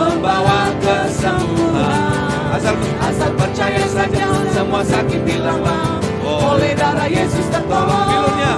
membawa 0.00 0.72
kesembuhan. 0.80 2.56
Asal 2.56 2.72
asal 3.04 3.30
percaya 3.36 3.84
saja 3.84 4.24
semua 4.56 4.80
sakit 4.80 5.28
dilapang 5.28 6.00
oleh 6.24 6.72
darah 6.72 7.04
Yesus 7.04 7.52
tertolong. 7.52 8.08
Bilurnya, 8.16 8.52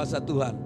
kuasa 0.00 0.16
Tuhan 0.16 0.56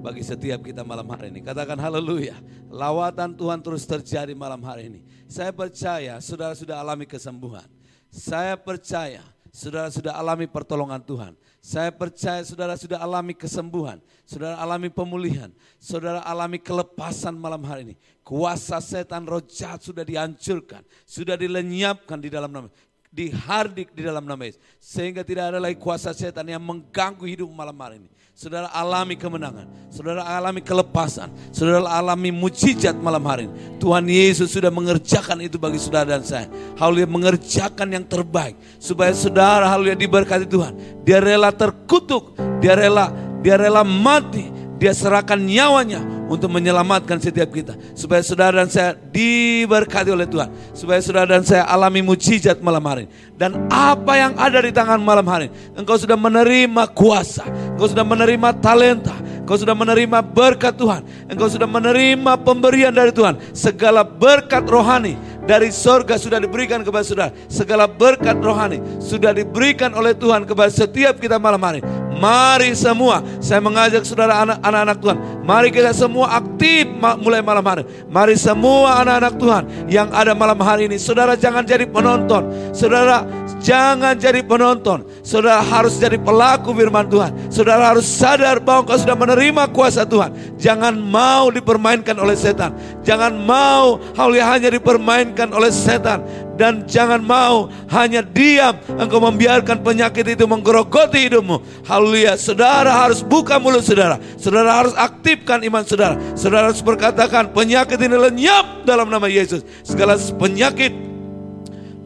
bagi 0.00 0.24
setiap 0.24 0.64
kita 0.64 0.80
malam 0.80 1.04
hari 1.12 1.28
ini. 1.28 1.44
Katakan 1.44 1.76
haleluya. 1.76 2.40
Lawatan 2.72 3.36
Tuhan 3.36 3.60
terus 3.60 3.84
terjadi 3.84 4.32
malam 4.32 4.64
hari 4.64 4.88
ini. 4.88 5.00
Saya 5.28 5.52
percaya 5.52 6.16
saudara 6.24 6.56
sudah 6.56 6.80
alami 6.80 7.04
kesembuhan. 7.04 7.68
Saya 8.08 8.56
percaya 8.56 9.20
saudara 9.52 9.92
sudah 9.92 10.16
alami 10.16 10.48
pertolongan 10.48 11.04
Tuhan. 11.04 11.36
Saya 11.60 11.92
percaya 11.92 12.40
saudara 12.48 12.72
sudah 12.80 12.96
alami 12.96 13.36
kesembuhan. 13.36 14.00
Saudara 14.24 14.56
alami 14.56 14.88
pemulihan. 14.88 15.52
Saudara 15.76 16.24
alami 16.24 16.56
kelepasan 16.56 17.36
malam 17.36 17.60
hari 17.68 17.92
ini. 17.92 17.94
Kuasa 18.24 18.80
setan 18.80 19.28
roh 19.28 19.44
jahat 19.44 19.84
sudah 19.84 20.00
dihancurkan. 20.00 20.80
Sudah 21.04 21.36
dilenyapkan 21.36 22.16
di 22.16 22.32
dalam 22.32 22.48
nama 22.48 22.72
dihardik 23.12 23.92
di 23.92 24.02
dalam 24.02 24.24
nama 24.24 24.48
Yesus. 24.48 24.58
Sehingga 24.80 25.20
tidak 25.20 25.52
ada 25.52 25.58
lagi 25.60 25.76
kuasa 25.76 26.16
setan 26.16 26.48
yang 26.48 26.64
mengganggu 26.64 27.22
hidup 27.28 27.46
malam 27.52 27.76
hari 27.76 28.00
ini. 28.00 28.08
Saudara 28.32 28.72
alami 28.72 29.14
kemenangan, 29.14 29.68
saudara 29.92 30.24
alami 30.24 30.64
kelepasan, 30.64 31.28
saudara 31.52 31.84
alami 31.84 32.32
mujizat 32.32 32.96
malam 32.96 33.20
hari 33.28 33.44
ini. 33.44 33.76
Tuhan 33.76 34.08
Yesus 34.08 34.48
sudah 34.48 34.72
mengerjakan 34.72 35.44
itu 35.44 35.60
bagi 35.60 35.76
saudara 35.76 36.16
dan 36.16 36.24
saya. 36.24 36.48
Haleluya 36.80 37.04
mengerjakan 37.04 37.92
yang 37.92 38.04
terbaik 38.08 38.56
supaya 38.80 39.12
saudara 39.12 39.68
haleluya 39.68 39.94
diberkati 39.94 40.48
Tuhan. 40.48 41.04
Dia 41.04 41.20
rela 41.20 41.52
terkutuk, 41.52 42.32
dia 42.64 42.72
rela 42.72 43.12
dia 43.42 43.58
rela 43.58 43.82
mati, 43.82 44.46
dia 44.82 44.90
serahkan 44.90 45.38
nyawanya 45.38 46.02
untuk 46.26 46.50
menyelamatkan 46.50 47.22
setiap 47.22 47.54
kita. 47.54 47.78
Supaya 47.94 48.18
saudara 48.26 48.66
dan 48.66 48.66
saya 48.66 48.98
diberkati 48.98 50.10
oleh 50.10 50.26
Tuhan. 50.26 50.50
Supaya 50.74 50.98
saudara 50.98 51.38
dan 51.38 51.46
saya 51.46 51.62
alami 51.70 52.02
mujizat 52.02 52.58
malam 52.58 52.82
hari. 52.82 53.06
Dan 53.38 53.70
apa 53.70 54.18
yang 54.18 54.34
ada 54.34 54.58
di 54.58 54.74
tangan 54.74 54.98
malam 54.98 55.22
hari. 55.30 55.54
Engkau 55.78 55.94
sudah 55.94 56.18
menerima 56.18 56.90
kuasa. 56.98 57.46
Engkau 57.78 57.94
sudah 57.94 58.02
menerima 58.02 58.48
talenta. 58.58 59.14
Engkau 59.46 59.54
sudah 59.54 59.78
menerima 59.78 60.18
berkat 60.18 60.74
Tuhan. 60.74 61.06
Engkau 61.30 61.46
sudah 61.46 61.70
menerima 61.70 62.32
pemberian 62.42 62.90
dari 62.90 63.14
Tuhan. 63.14 63.38
Segala 63.54 64.02
berkat 64.02 64.66
rohani 64.66 65.14
dari 65.42 65.74
sorga 65.74 66.14
sudah 66.18 66.38
diberikan 66.38 66.86
kepada 66.86 67.04
saudara. 67.04 67.30
Segala 67.50 67.90
berkat 67.90 68.38
rohani 68.38 68.78
sudah 69.02 69.34
diberikan 69.34 69.90
oleh 69.94 70.14
Tuhan 70.14 70.46
kepada 70.46 70.70
setiap 70.70 71.18
kita 71.18 71.38
malam 71.38 71.60
hari. 71.62 71.82
Mari 72.22 72.78
semua, 72.78 73.18
saya 73.42 73.58
mengajak 73.58 74.06
saudara 74.06 74.46
anak-anak 74.46 74.96
Tuhan. 75.02 75.18
Mari 75.42 75.74
kita 75.74 75.90
semua 75.90 76.38
aktif 76.38 76.86
mulai 77.18 77.42
malam 77.42 77.66
hari. 77.66 77.82
Mari 78.06 78.38
semua 78.38 79.02
anak-anak 79.02 79.34
Tuhan 79.42 79.62
yang 79.90 80.08
ada 80.14 80.30
malam 80.30 80.54
hari 80.62 80.86
ini. 80.86 81.02
Saudara 81.02 81.34
jangan 81.34 81.66
jadi 81.66 81.82
penonton. 81.82 82.46
Saudara 82.70 83.26
jangan 83.58 84.14
jadi 84.14 84.38
penonton. 84.46 85.02
Saudara 85.26 85.66
harus 85.66 85.98
jadi 85.98 86.14
pelaku 86.14 86.70
firman 86.78 87.10
Tuhan. 87.10 87.50
Saudara 87.50 87.90
harus 87.90 88.06
sadar 88.06 88.62
bahwa 88.62 88.86
kau 88.86 88.98
sudah 89.02 89.18
menerima 89.18 89.74
kuasa 89.74 90.06
Tuhan. 90.06 90.30
Jangan 90.62 90.94
mau 90.94 91.50
dipermainkan 91.50 92.14
oleh 92.22 92.38
setan. 92.38 92.70
Jangan 93.02 93.34
mau 93.34 93.98
hanya 94.14 94.70
dipermainkan 94.70 95.41
oleh 95.50 95.74
setan 95.74 96.22
dan 96.54 96.86
jangan 96.86 97.18
mau 97.18 97.66
hanya 97.90 98.22
diam 98.22 98.78
engkau 98.94 99.18
membiarkan 99.18 99.82
penyakit 99.82 100.22
itu 100.38 100.46
menggerogoti 100.46 101.26
hidupmu. 101.26 101.82
Haleluya. 101.88 102.38
Saudara 102.38 102.92
harus 102.92 103.24
buka 103.26 103.58
mulut 103.58 103.82
saudara. 103.82 104.20
Saudara 104.38 104.84
harus 104.84 104.94
aktifkan 104.94 105.64
iman 105.66 105.82
saudara. 105.82 106.14
Saudara 106.38 106.70
harus 106.70 106.84
berkatakan 106.84 107.50
penyakit 107.50 107.98
ini 107.98 108.14
lenyap 108.14 108.86
dalam 108.86 109.10
nama 109.10 109.26
Yesus. 109.26 109.66
Segala 109.82 110.14
penyakit 110.14 110.94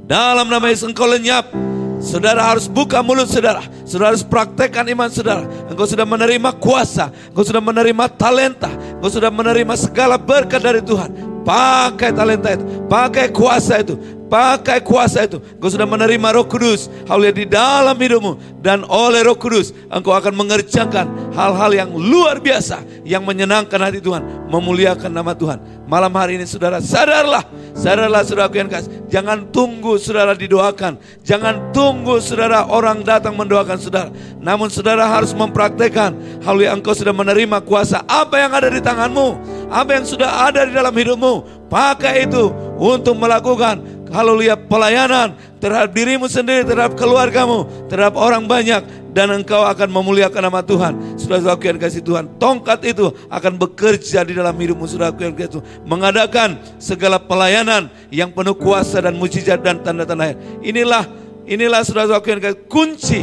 dalam 0.07 0.46
nama 0.46 0.70
Yesus 0.70 0.88
engkau 0.88 1.05
lenyap. 1.05 1.51
Saudara 1.96 2.55
harus 2.55 2.70
buka 2.70 3.01
mulut 3.03 3.27
saudara. 3.27 3.64
Saudara 3.83 4.14
harus 4.14 4.22
praktekkan 4.22 4.87
iman 4.92 5.11
saudara. 5.11 5.42
Engkau 5.66 5.88
sudah 5.88 6.07
menerima 6.07 6.55
kuasa. 6.61 7.11
Engkau 7.33 7.42
sudah 7.42 7.59
menerima 7.59 8.05
talenta. 8.14 8.70
Engkau 9.01 9.11
sudah 9.11 9.33
menerima 9.33 9.75
segala 9.75 10.20
berkat 10.20 10.61
dari 10.62 10.85
Tuhan. 10.85 11.11
Pakai 11.46 12.11
talenta 12.11 12.59
itu, 12.59 12.64
pakai 12.90 13.30
kuasa 13.30 13.78
itu, 13.78 13.94
pakai 14.26 14.82
kuasa 14.82 15.26
itu. 15.26 15.38
Engkau 15.38 15.70
sudah 15.70 15.88
menerima 15.88 16.28
Roh 16.36 16.46
Kudus, 16.46 16.90
haleluya 17.06 17.34
di 17.34 17.46
dalam 17.46 17.96
hidupmu 17.96 18.62
dan 18.66 18.82
oleh 18.82 19.22
Roh 19.22 19.38
Kudus 19.38 19.70
engkau 19.94 20.10
akan 20.10 20.34
mengerjakan 20.34 21.30
hal-hal 21.30 21.70
yang 21.70 21.90
luar 21.94 22.42
biasa 22.42 22.82
yang 23.06 23.22
menyenangkan 23.22 23.78
hati 23.78 24.02
Tuhan, 24.02 24.50
memuliakan 24.50 25.10
nama 25.10 25.32
Tuhan. 25.38 25.86
Malam 25.86 26.10
hari 26.18 26.34
ini 26.34 26.50
saudara 26.50 26.82
sadarlah, 26.82 27.46
sadarlah 27.78 28.26
saudara 28.26 28.50
yang 28.50 28.66
kasih. 28.66 28.90
Jangan 29.06 29.54
tunggu 29.54 30.02
saudara 30.02 30.34
didoakan, 30.34 30.98
jangan 31.22 31.70
tunggu 31.70 32.18
saudara 32.18 32.66
orang 32.66 33.06
datang 33.06 33.38
mendoakan 33.38 33.78
saudara. 33.78 34.10
Namun 34.42 34.66
saudara 34.66 35.06
harus 35.06 35.30
mempraktekkan 35.30 36.42
haleluya 36.42 36.74
engkau 36.74 36.90
sudah 36.90 37.14
menerima 37.14 37.62
kuasa 37.62 38.02
apa 38.10 38.42
yang 38.42 38.50
ada 38.50 38.66
di 38.66 38.82
tanganmu 38.82 39.56
apa 39.70 39.98
yang 39.98 40.06
sudah 40.06 40.46
ada 40.46 40.62
di 40.62 40.72
dalam 40.74 40.94
hidupmu, 40.94 41.66
pakai 41.66 42.26
itu 42.26 42.54
untuk 42.78 43.18
melakukan 43.18 43.82
haleluya 44.11 44.55
pelayanan 44.55 45.35
terhadap 45.59 45.90
dirimu 45.95 46.31
sendiri, 46.31 46.62
terhadap 46.62 46.95
keluargamu, 46.95 47.66
terhadap 47.90 48.14
orang 48.14 48.45
banyak 48.47 48.85
dan 49.16 49.33
engkau 49.33 49.64
akan 49.64 49.88
memuliakan 49.88 50.42
nama 50.45 50.61
Tuhan. 50.61 51.16
Sudah 51.16 51.40
aku 51.40 51.66
yang 51.66 51.81
kasih 51.81 52.05
Tuhan, 52.05 52.37
tongkat 52.37 52.85
itu 52.85 53.11
akan 53.33 53.57
bekerja 53.57 54.23
di 54.23 54.37
dalam 54.37 54.53
hidupmu 54.53 54.85
sudah 54.85 55.11
aku 55.11 55.25
yang 55.25 55.35
kasih 55.35 55.59
Tuhan. 55.59 55.66
Mengadakan 55.88 56.61
segala 56.77 57.16
pelayanan 57.16 57.88
yang 58.12 58.31
penuh 58.31 58.55
kuasa 58.55 59.01
dan 59.01 59.16
mujizat 59.16 59.64
dan 59.64 59.81
tanda-tanda. 59.81 60.37
Inilah 60.61 61.09
inilah 61.49 61.81
sudah 61.83 62.07
aku 62.11 62.37
yang 62.37 62.42
kasih 62.42 62.61
kunci 62.69 63.23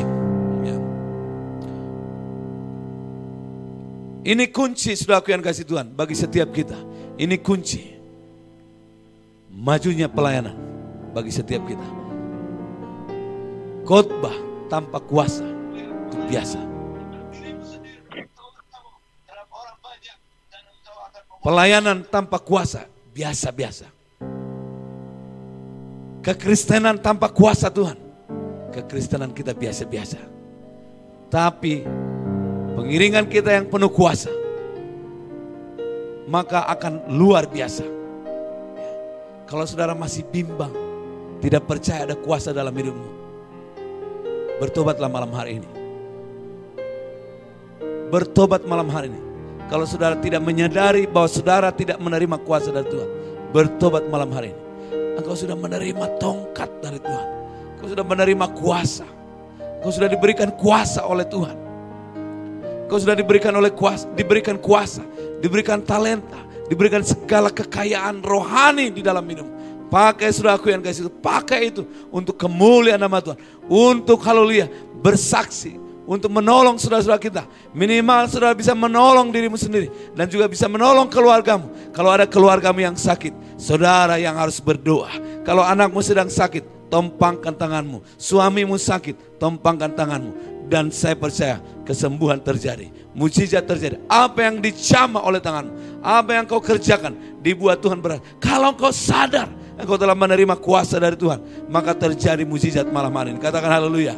Ini 4.23 4.55
kunci 4.55 4.95
sudah 4.95 5.19
aku 5.19 5.35
yang 5.35 5.43
kasih 5.43 5.67
Tuhan 5.67 5.91
bagi 5.91 6.15
setiap 6.15 6.55
kita. 6.55 6.79
Ini 7.19 7.43
kunci. 7.43 7.91
Majunya 9.51 10.07
pelayanan 10.07 10.72
bagi 11.13 11.29
setiap 11.29 11.61
kita. 11.69 11.87
Khotbah 13.85 14.33
tanpa 14.67 14.97
kuasa 14.99 15.45
itu 15.77 16.17
biasa. 16.27 16.59
Pelayanan 21.43 22.07
tanpa 22.07 22.39
kuasa 22.39 22.87
biasa-biasa. 23.11 23.91
Kekristenan 26.23 26.97
tanpa 27.03 27.27
kuasa 27.27 27.67
Tuhan. 27.67 27.99
Kekristenan 28.71 29.35
kita 29.35 29.51
biasa-biasa. 29.51 30.17
Tapi 31.27 31.83
pengiringan 32.79 33.27
kita 33.27 33.51
yang 33.59 33.67
penuh 33.67 33.91
kuasa, 33.91 34.31
maka 36.31 36.63
akan 36.71 37.11
luar 37.11 37.45
biasa. 37.51 37.83
Kalau 39.43 39.67
saudara 39.67 39.91
masih 39.91 40.23
bimbang, 40.31 40.71
tidak 41.43 41.67
percaya 41.67 42.07
ada 42.07 42.15
kuasa 42.15 42.55
dalam 42.55 42.71
hidupmu, 42.71 43.09
bertobatlah 44.63 45.11
malam 45.11 45.27
hari 45.35 45.59
ini. 45.59 45.69
Bertobat 48.07 48.63
malam 48.63 48.87
hari 48.87 49.11
ini. 49.11 49.19
Kalau 49.67 49.83
saudara 49.83 50.15
tidak 50.15 50.39
menyadari 50.39 51.03
bahwa 51.03 51.27
saudara 51.27 51.67
tidak 51.75 51.99
menerima 51.99 52.39
kuasa 52.47 52.71
dari 52.71 52.87
Tuhan, 52.87 53.09
bertobat 53.51 54.07
malam 54.07 54.31
hari 54.31 54.55
ini. 54.55 54.61
Engkau 55.19 55.35
sudah 55.35 55.59
menerima 55.59 56.15
tongkat 56.15 56.69
dari 56.79 57.03
Tuhan. 57.03 57.27
Engkau 57.75 57.87
sudah 57.91 58.05
menerima 58.07 58.45
kuasa. 58.55 59.07
Engkau 59.81 59.91
sudah 59.91 60.07
diberikan 60.07 60.47
kuasa 60.55 61.03
oleh 61.03 61.27
Tuhan. 61.27 61.57
Kau 62.87 63.01
sudah 63.01 63.17
diberikan 63.17 63.51
oleh 63.57 63.73
kuasa, 63.73 64.05
diberikan 64.13 64.61
kuasa, 64.61 65.01
diberikan 65.41 65.81
talenta, 65.81 66.37
diberikan 66.69 67.01
segala 67.01 67.49
kekayaan 67.49 68.21
rohani 68.21 68.93
di 68.93 69.01
dalam 69.01 69.25
hidup. 69.25 69.52
Pakai 69.93 70.33
sudah 70.33 70.57
aku 70.57 70.73
yang 70.73 70.81
kasih 70.81 71.05
itu, 71.05 71.13
pakai 71.21 71.69
itu 71.69 71.85
untuk 72.09 72.33
kemuliaan 72.33 72.97
nama 72.97 73.21
Tuhan. 73.21 73.37
Untuk 73.69 74.25
haleluya, 74.25 74.65
bersaksi, 75.05 75.77
untuk 76.09 76.33
menolong 76.33 76.81
saudara-saudara 76.81 77.21
kita. 77.21 77.45
Minimal 77.77 78.25
saudara 78.25 78.57
bisa 78.57 78.73
menolong 78.73 79.29
dirimu 79.29 79.53
sendiri 79.53 79.93
dan 80.17 80.25
juga 80.25 80.49
bisa 80.49 80.65
menolong 80.65 81.05
keluargamu. 81.13 81.69
Kalau 81.93 82.09
ada 82.09 82.25
keluargamu 82.25 82.81
yang 82.81 82.97
sakit, 82.97 83.37
saudara 83.53 84.17
yang 84.17 84.33
harus 84.33 84.57
berdoa. 84.57 85.13
Kalau 85.45 85.61
anakmu 85.61 86.01
sedang 86.01 86.25
sakit, 86.25 86.89
tompangkan 86.89 87.53
tanganmu. 87.53 88.01
Suamimu 88.17 88.81
sakit, 88.81 89.37
tompangkan 89.37 89.93
tanganmu 89.93 90.53
dan 90.73 90.89
saya 90.89 91.13
percaya 91.13 91.61
kesembuhan 91.85 92.41
terjadi. 92.41 92.89
Mujizat 93.13 93.69
terjadi. 93.69 94.01
Apa 94.09 94.49
yang 94.49 94.57
dicama 94.57 95.21
oleh 95.21 95.37
tanganmu. 95.37 96.01
Apa 96.01 96.41
yang 96.41 96.49
kau 96.49 96.57
kerjakan. 96.57 97.13
Dibuat 97.45 97.77
Tuhan 97.77 98.01
berat. 98.01 98.25
Kalau 98.41 98.73
kau 98.73 98.89
sadar. 98.89 99.61
Engkau 99.73 99.97
telah 99.97 100.13
menerima 100.13 100.53
kuasa 100.61 101.01
dari 101.01 101.17
Tuhan. 101.17 101.41
Maka 101.65 101.97
terjadi 101.97 102.45
mujizat 102.45 102.85
malam 102.93 103.13
hari 103.17 103.33
ini. 103.33 103.39
Katakan 103.41 103.71
haleluya. 103.73 104.15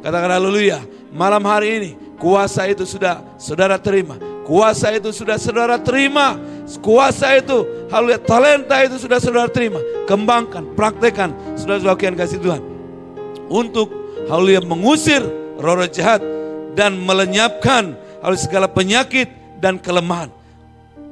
Katakan 0.00 0.30
haleluya. 0.32 0.80
Malam 1.12 1.44
hari 1.44 1.68
ini. 1.76 1.90
Kuasa 2.16 2.64
itu 2.64 2.88
sudah 2.88 3.20
saudara 3.36 3.76
terima. 3.76 4.16
Kuasa 4.48 4.94
itu 4.96 5.12
sudah 5.12 5.36
saudara 5.36 5.76
terima. 5.76 6.40
Kuasa 6.80 7.36
itu, 7.36 7.86
haleluya, 7.92 8.18
talenta 8.18 8.80
itu 8.82 8.96
sudah 8.96 9.20
saudara 9.20 9.52
terima. 9.52 9.78
Kembangkan, 10.08 10.72
praktekkan. 10.72 11.34
Sudah 11.60 11.76
saudara 11.76 12.16
kasih 12.16 12.40
Tuhan. 12.40 12.62
Untuk 13.52 13.92
haleluya 14.32 14.64
mengusir 14.64 15.20
roh-roh 15.60 15.86
jahat 15.92 16.24
dan 16.72 16.96
melenyapkan 16.96 17.94
oleh 18.24 18.38
segala 18.40 18.64
penyakit 18.64 19.28
dan 19.60 19.76
kelemahan. 19.76 20.32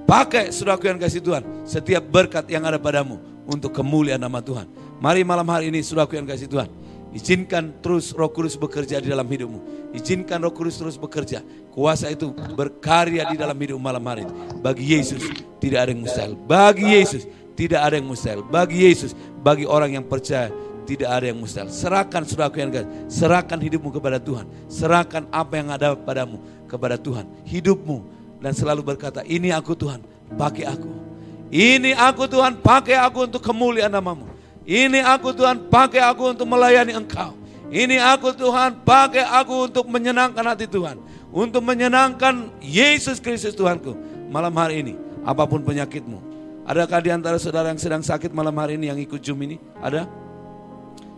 Pakai 0.08 0.52
saudaraku 0.52 0.88
yang 0.88 1.00
kasih 1.00 1.20
Tuhan 1.20 1.44
setiap 1.64 2.04
berkat 2.04 2.44
yang 2.48 2.64
ada 2.68 2.76
padamu 2.76 3.33
untuk 3.48 3.72
kemuliaan 3.76 4.20
nama 4.20 4.40
Tuhan. 4.40 4.66
Mari 5.00 5.22
malam 5.22 5.46
hari 5.48 5.68
ini 5.68 5.84
saudaraku 5.84 6.16
yang 6.16 6.28
kasih 6.28 6.48
Tuhan. 6.48 6.68
Izinkan 7.14 7.78
terus 7.78 8.10
roh 8.10 8.26
kudus 8.26 8.58
bekerja 8.58 8.98
di 8.98 9.06
dalam 9.06 9.30
hidupmu. 9.30 9.90
Izinkan 9.94 10.42
roh 10.42 10.50
kudus 10.50 10.82
terus 10.82 10.98
bekerja. 10.98 11.46
Kuasa 11.70 12.10
itu 12.10 12.34
berkarya 12.58 13.30
di 13.30 13.38
dalam 13.38 13.54
hidup 13.54 13.78
malam 13.78 14.02
hari. 14.02 14.26
Bagi 14.58 14.98
Yesus 14.98 15.22
tidak 15.62 15.86
ada 15.86 15.90
yang 15.94 16.02
mustahil. 16.02 16.34
Bagi 16.34 16.86
Yesus 16.90 17.22
tidak 17.54 17.80
ada 17.86 17.94
yang 18.02 18.08
mustahil. 18.10 18.42
Bagi 18.42 18.78
Yesus, 18.90 19.14
bagi 19.46 19.62
orang 19.62 19.94
yang 19.94 20.04
percaya 20.10 20.50
tidak 20.90 21.06
ada 21.06 21.30
yang 21.30 21.38
mustahil. 21.38 21.70
Serahkan 21.70 22.26
saudaraku 22.26 22.58
yang 22.58 22.70
kasih. 22.74 22.90
Serahkan 23.06 23.58
hidupmu 23.62 23.94
kepada 23.94 24.18
Tuhan. 24.18 24.50
Serahkan 24.66 25.30
apa 25.30 25.54
yang 25.54 25.70
ada 25.70 25.94
padamu 25.94 26.42
kepada 26.66 26.98
Tuhan. 26.98 27.30
Hidupmu. 27.46 27.98
Dan 28.42 28.52
selalu 28.52 28.82
berkata, 28.84 29.22
ini 29.24 29.54
aku 29.54 29.72
Tuhan, 29.72 30.02
pakai 30.36 30.68
aku. 30.68 31.13
Ini 31.54 31.94
aku 31.94 32.26
Tuhan, 32.26 32.58
pakai 32.58 32.98
aku 32.98 33.30
untuk 33.30 33.38
kemuliaan 33.38 33.94
namamu. 33.94 34.26
Ini 34.66 35.06
aku 35.06 35.30
Tuhan, 35.30 35.70
pakai 35.70 36.02
aku 36.02 36.34
untuk 36.34 36.50
melayani 36.50 36.98
engkau. 36.98 37.38
Ini 37.70 38.02
aku 38.02 38.34
Tuhan, 38.34 38.82
pakai 38.82 39.22
aku 39.22 39.70
untuk 39.70 39.86
menyenangkan 39.86 40.42
hati 40.42 40.66
Tuhan. 40.66 40.98
Untuk 41.30 41.62
menyenangkan 41.62 42.50
Yesus 42.58 43.22
Kristus 43.22 43.54
Tuhanku. 43.54 43.94
Malam 44.34 44.50
hari 44.58 44.82
ini, 44.82 44.94
apa 45.22 45.46
pun 45.46 45.62
penyakitmu. 45.62 46.18
Adakah 46.66 46.98
di 46.98 47.14
antara 47.14 47.38
saudara 47.38 47.70
yang 47.70 47.78
sedang 47.78 48.02
sakit 48.02 48.34
malam 48.34 48.56
hari 48.58 48.74
ini 48.74 48.90
yang 48.90 48.98
ikut 48.98 49.22
Zoom 49.22 49.46
ini? 49.46 49.62
Ada? 49.78 50.10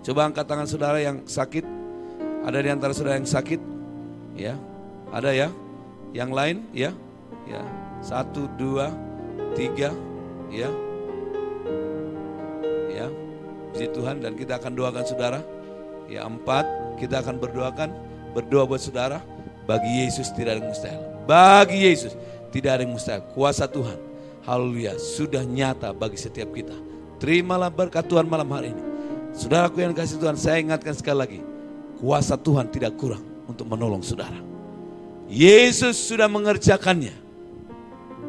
Coba 0.05 0.29
angkat 0.29 0.45
tangan 0.45 0.69
saudara 0.69 1.01
yang 1.01 1.25
sakit. 1.25 1.65
Ada 2.45 2.59
di 2.61 2.69
antara 2.69 2.93
saudara 2.93 3.17
yang 3.17 3.25
sakit? 3.25 3.61
Ya, 4.37 4.61
ada 5.17 5.33
ya. 5.33 5.49
Yang 6.13 6.31
lain 6.37 6.57
ya, 6.77 6.91
ya 7.49 7.65
satu 8.05 8.51
dua 8.61 8.93
tiga 9.57 9.97
ya, 10.51 10.71
ya 12.93 13.07
puji 13.77 13.93
Tuhan 13.93 14.25
dan 14.25 14.33
kita 14.33 14.57
akan 14.57 14.73
doakan 14.73 15.05
saudara. 15.05 15.41
Ya 16.07 16.25
empat 16.25 16.65
kita 16.97 17.21
akan 17.21 17.37
berdoakan 17.37 17.89
berdoa 18.33 18.65
buat 18.65 18.81
saudara. 18.81 19.21
Bagi 19.67 20.07
Yesus 20.07 20.31
tidak 20.31 20.57
ada 20.57 20.61
yang 20.63 20.71
mustahil. 20.71 21.03
Bagi 21.27 21.79
Yesus 21.91 22.15
tidak 22.55 22.71
ada 22.79 22.83
yang 22.87 22.95
mustahil. 22.95 23.23
Kuasa 23.35 23.67
Tuhan, 23.67 23.99
haleluya, 24.47 24.95
sudah 24.97 25.43
nyata 25.43 25.91
bagi 25.91 26.17
setiap 26.17 26.55
kita. 26.55 26.73
Terimalah 27.19 27.69
berkat 27.69 28.07
Tuhan 28.07 28.31
malam 28.31 28.47
hari 28.55 28.71
ini. 28.71 28.83
Saudaraku 29.35 29.83
yang 29.83 29.93
kasih 29.93 30.17
Tuhan, 30.23 30.39
saya 30.39 30.63
ingatkan 30.63 30.95
sekali 30.95 31.19
lagi. 31.19 31.41
Kuasa 31.99 32.39
Tuhan 32.39 32.71
tidak 32.71 32.95
kurang 32.97 33.21
untuk 33.51 33.67
menolong 33.69 34.01
saudara. 34.01 34.39
Yesus 35.27 35.99
sudah 35.99 36.31
mengerjakannya 36.31 37.13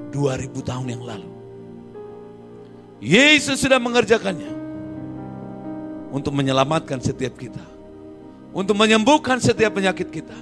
2000 0.10 0.49
tahun 0.65 0.88
yang 0.97 1.03
lalu. 1.06 1.37
Yesus 2.98 3.62
sudah 3.62 3.78
mengerjakannya 3.78 4.58
untuk 6.10 6.34
menyelamatkan 6.34 6.98
setiap 6.98 7.38
kita. 7.38 7.62
Untuk 8.56 8.74
menyembuhkan 8.74 9.38
setiap 9.38 9.78
penyakit 9.78 10.10
kita. 10.10 10.34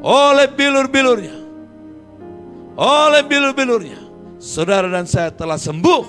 Oleh 0.00 0.48
bilur-bilurnya. 0.48 1.36
Oleh 2.78 3.22
bilur-bilurnya. 3.26 4.00
Saudara 4.40 4.88
dan 4.88 5.04
saya 5.04 5.28
telah 5.28 5.60
sembuh. 5.60 6.02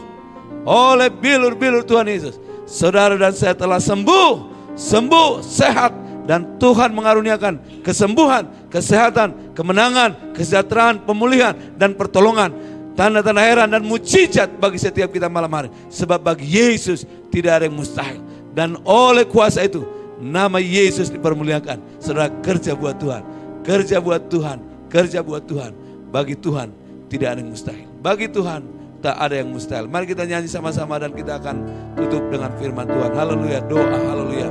Oleh 0.64 1.12
bilur-bilur 1.12 1.84
Tuhan 1.84 2.08
Yesus. 2.08 2.40
Saudara 2.64 3.20
dan 3.20 3.36
saya 3.36 3.58
telah 3.58 3.82
sembuh. 3.82 4.32
Sembuh, 4.80 5.44
sehat. 5.44 5.92
Dan 6.30 6.62
Tuhan 6.62 6.94
mengaruniakan 6.94 7.82
kesembuhan, 7.82 8.70
kesehatan, 8.70 9.58
kemenangan, 9.58 10.38
kesejahteraan, 10.38 11.02
pemulihan, 11.02 11.58
dan 11.74 11.98
pertolongan. 11.98 12.54
Tanda-tanda 13.00 13.40
heran 13.40 13.72
dan 13.72 13.88
mujizat 13.88 14.60
bagi 14.60 14.76
setiap 14.76 15.08
kita 15.08 15.32
malam 15.32 15.48
hari. 15.56 15.72
Sebab 15.88 16.20
bagi 16.20 16.52
Yesus 16.52 17.08
tidak 17.32 17.64
ada 17.64 17.72
yang 17.72 17.80
mustahil. 17.80 18.20
Dan 18.52 18.76
oleh 18.84 19.24
kuasa 19.24 19.64
itu, 19.64 19.88
nama 20.20 20.60
Yesus 20.60 21.08
dipermuliakan. 21.08 21.80
Saudara 22.04 22.28
kerja 22.44 22.76
buat 22.76 23.00
Tuhan 23.00 23.24
Kerja 23.64 24.00
buat 24.00 24.32
Tuhan, 24.32 24.58
kerja 24.88 25.20
buat 25.22 25.44
Tuhan. 25.44 25.72
Bagi 26.10 26.34
Tuhan 26.34 26.74
tidak 27.12 27.38
ada 27.38 27.40
yang 27.44 27.52
mustahil. 27.54 27.88
Bagi 28.02 28.28
Tuhan 28.32 28.62
tak 28.98 29.16
ada 29.20 29.36
yang 29.36 29.50
mustahil. 29.52 29.86
Mari 29.86 30.06
kita 30.10 30.26
nyanyi 30.26 30.50
sama-sama 30.50 30.98
dan 30.98 31.14
kita 31.14 31.38
akan 31.38 31.56
tutup 31.94 32.24
dengan 32.34 32.50
firman 32.58 32.88
Tuhan. 32.90 33.12
Haleluya, 33.14 33.60
doa 33.70 34.00
haleluya. 34.10 34.50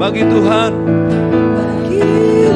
Bagi 0.00 0.24
Tuhan, 0.24 0.70
Bagi 1.52 2.02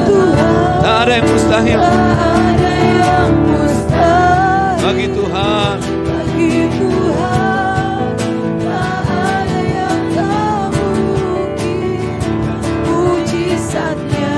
Tuhan 0.09 0.55
tak 0.81 0.97
ada 1.05 1.13
yang 1.13 1.27
mustahil. 1.29 1.79
tak 1.85 1.93
ada 2.33 2.73
yang 2.97 3.33
mustahil. 3.45 4.24
Bagi 4.85 5.09
Tuhan, 5.17 5.81
Bagi 6.05 6.69
Tuhan 6.77 8.05
tak 8.61 9.01
ada 9.09 9.61
yang 9.65 10.03
tak 10.13 10.77
mungkin. 10.77 12.21
Mujizatnya 12.85 14.37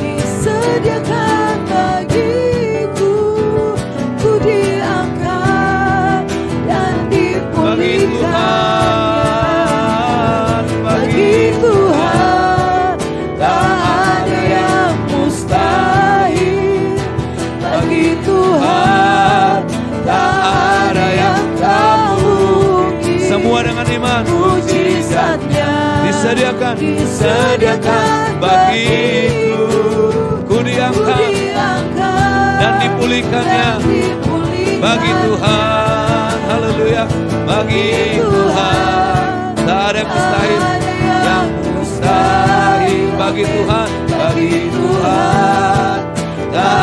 disediakan 0.00 1.33
disediakan, 26.44 26.76
disediakan 26.76 28.36
bagiku. 28.36 29.64
Ku 30.44 30.60
diangkat 30.60 31.32
dan 32.60 32.72
dipulihkannya 32.84 33.68
bagi 34.76 35.12
Tuhan. 35.24 36.34
Haleluya, 36.44 37.04
bagi 37.48 38.20
Tuhan. 38.20 39.56
Tak 39.64 39.80
ada 39.88 39.98
yang 40.04 40.10
mustahil, 40.12 40.60
yang 41.24 41.48
mustahil. 41.72 43.08
bagi 43.16 43.44
Tuhan, 43.48 43.88
bagi 44.12 44.52
Tuhan. 44.68 45.98
Tak 46.52 46.76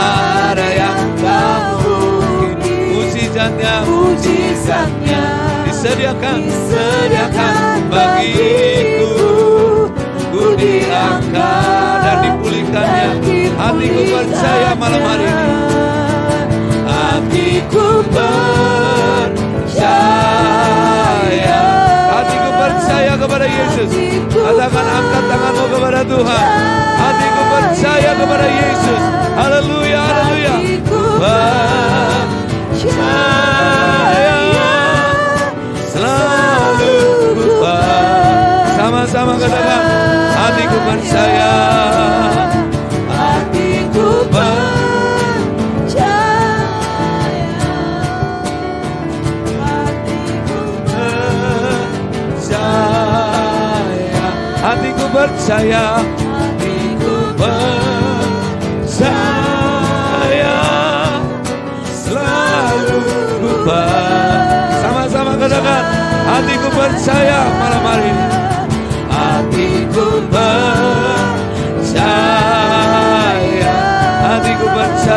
ada 0.58 0.68
yang 0.74 1.00
tak 1.22 1.62
mungkin. 1.86 2.58
Mujizatnya, 2.98 3.76
Mujizatnya 3.86 5.24
disediakan, 5.70 6.50
disediakan. 6.50 7.54
Bagiku. 7.94 9.01
Diangkat 10.62 12.06
dan 12.06 12.18
dipulihkannya. 12.22 13.10
Hatiku 13.58 14.02
percaya 14.14 14.78
malam 14.78 15.02
hari 15.02 15.26
ini. 15.26 15.50
Hatiku 16.86 18.06
percaya. 18.14 18.38
Hatiku 22.14 22.50
percaya 22.62 23.14
kepada 23.18 23.50
Yesus. 23.50 23.90
Katakan 24.30 24.86
angkat 24.86 25.24
tanganmu 25.34 25.66
kepada 25.74 26.06
Tuhan. 26.06 26.46
Hatiku 26.94 27.42
percaya 27.50 28.12
kepada 28.22 28.46
Yesus. 28.46 29.02
Haleluya, 29.34 29.98
haleluya. 29.98 30.62
Percaya 32.78 33.10
selalu 35.90 36.94
ku. 37.34 37.66
Sama-sama 38.78 39.34
katakan 39.42 40.01
hatiku 40.42 40.78
percaya. 40.90 41.54
Hatiku 43.12 44.08
percaya 44.34 46.18
Hatiku 50.02 50.58
percaya 50.74 52.66
hatiku 54.62 55.06
percaya 55.14 55.86
Hatiku 56.32 57.16
percaya 57.38 58.98
selalu 61.86 63.00
ku 63.42 63.52
sama-sama 64.82 65.32
katakan 65.38 65.84
hatiku 66.30 66.70
percaya 66.74 67.40
malam 67.58 67.84
hari 67.86 68.06
ini 68.10 68.21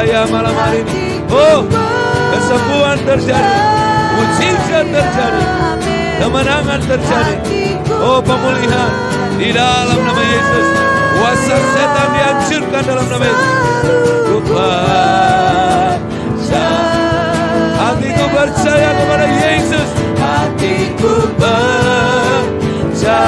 percaya 0.05 0.29
malam 0.29 0.53
hari 0.53 0.85
ini. 0.85 1.25
Oh 1.33 1.65
kesembuhan 2.37 3.01
terjadi. 3.09 3.57
Mujizat 4.21 4.85
terjadi. 4.93 5.45
Kemenangan 6.21 6.77
terjadi. 6.85 7.41
Oh 7.89 8.21
pemulihan 8.21 8.93
di 9.41 9.49
dalam 9.49 9.97
nama 9.97 10.21
Yesus. 10.21 10.77
Kuasa 11.17 11.57
setan 11.57 12.09
dihancurkan 12.13 12.85
dalam 12.85 13.09
nama 13.09 13.25
Yesus. 13.33 13.49
Percaya 14.45 15.09
hatiku 17.81 18.25
percaya 18.29 18.93
kepada 18.93 19.25
Yesus. 19.25 19.89
Hatiku 20.21 21.33
percaya. 21.41 23.25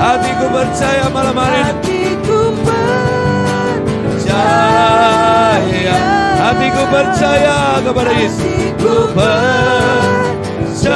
Hatiku 0.00 0.48
percaya 0.48 1.04
malam 1.12 1.36
hari 1.36 1.68
ini 1.68 1.89
percaya 5.80 5.96
hatiku 6.36 6.82
percaya 6.92 7.80
kepada 7.80 8.12
Yesus. 8.12 8.52
Ku 8.76 9.08
percaya 9.16 10.92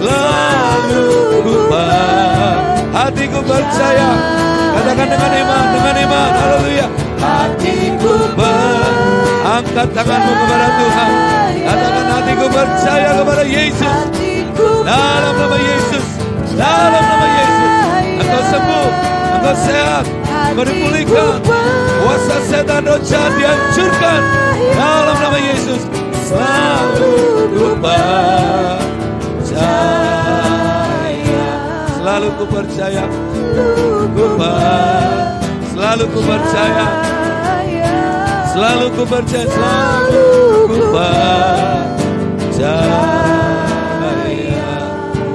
selalu 0.00 1.08
ku 1.44 1.68
hatiku 2.96 3.44
percaya. 3.44 4.08
Katakan 4.80 5.12
dengan 5.12 5.32
iman 5.44 5.64
dengan 5.76 5.96
iman. 6.08 6.30
Haleluya. 6.40 6.86
Hatiku 7.20 8.32
ber 8.32 8.80
angkat 9.60 9.92
tanganmu 9.92 10.32
kepada 10.40 10.72
Tuhan. 10.80 11.12
Katakan 11.68 12.06
hatiku 12.16 12.46
percaya 12.48 13.12
kepada 13.20 13.44
Yesus. 13.44 14.08
Dalam 14.88 15.34
nama 15.36 15.58
Yesus. 15.60 16.06
Dalam 16.56 17.04
nama 17.04 17.26
Yesus. 17.28 17.72
Engkau 18.24 18.42
sembuh 18.48 19.09
engkau 19.40 19.56
sehat 19.56 20.04
engkau 20.52 20.68
dipulihkan 20.68 21.40
kuasa 22.04 22.36
setan 22.44 22.84
jahat 23.08 23.32
dihancurkan 23.40 24.20
dalam 24.76 25.16
nama 25.16 25.38
Yesus 25.40 25.80
selalu 26.28 27.08
ku 27.56 27.72
percaya 27.80 28.76
selalu 31.96 32.28
ku 32.36 32.44
percaya 32.52 33.08
ku 33.08 34.28
Selalu 35.80 36.12
ku 36.12 36.20
percaya. 36.20 36.86
Selalu 38.52 38.86
ku 38.92 39.02
percaya. 39.08 39.48
Selalu 39.48 40.20
ku 40.68 40.76
percaya. 40.92 43.00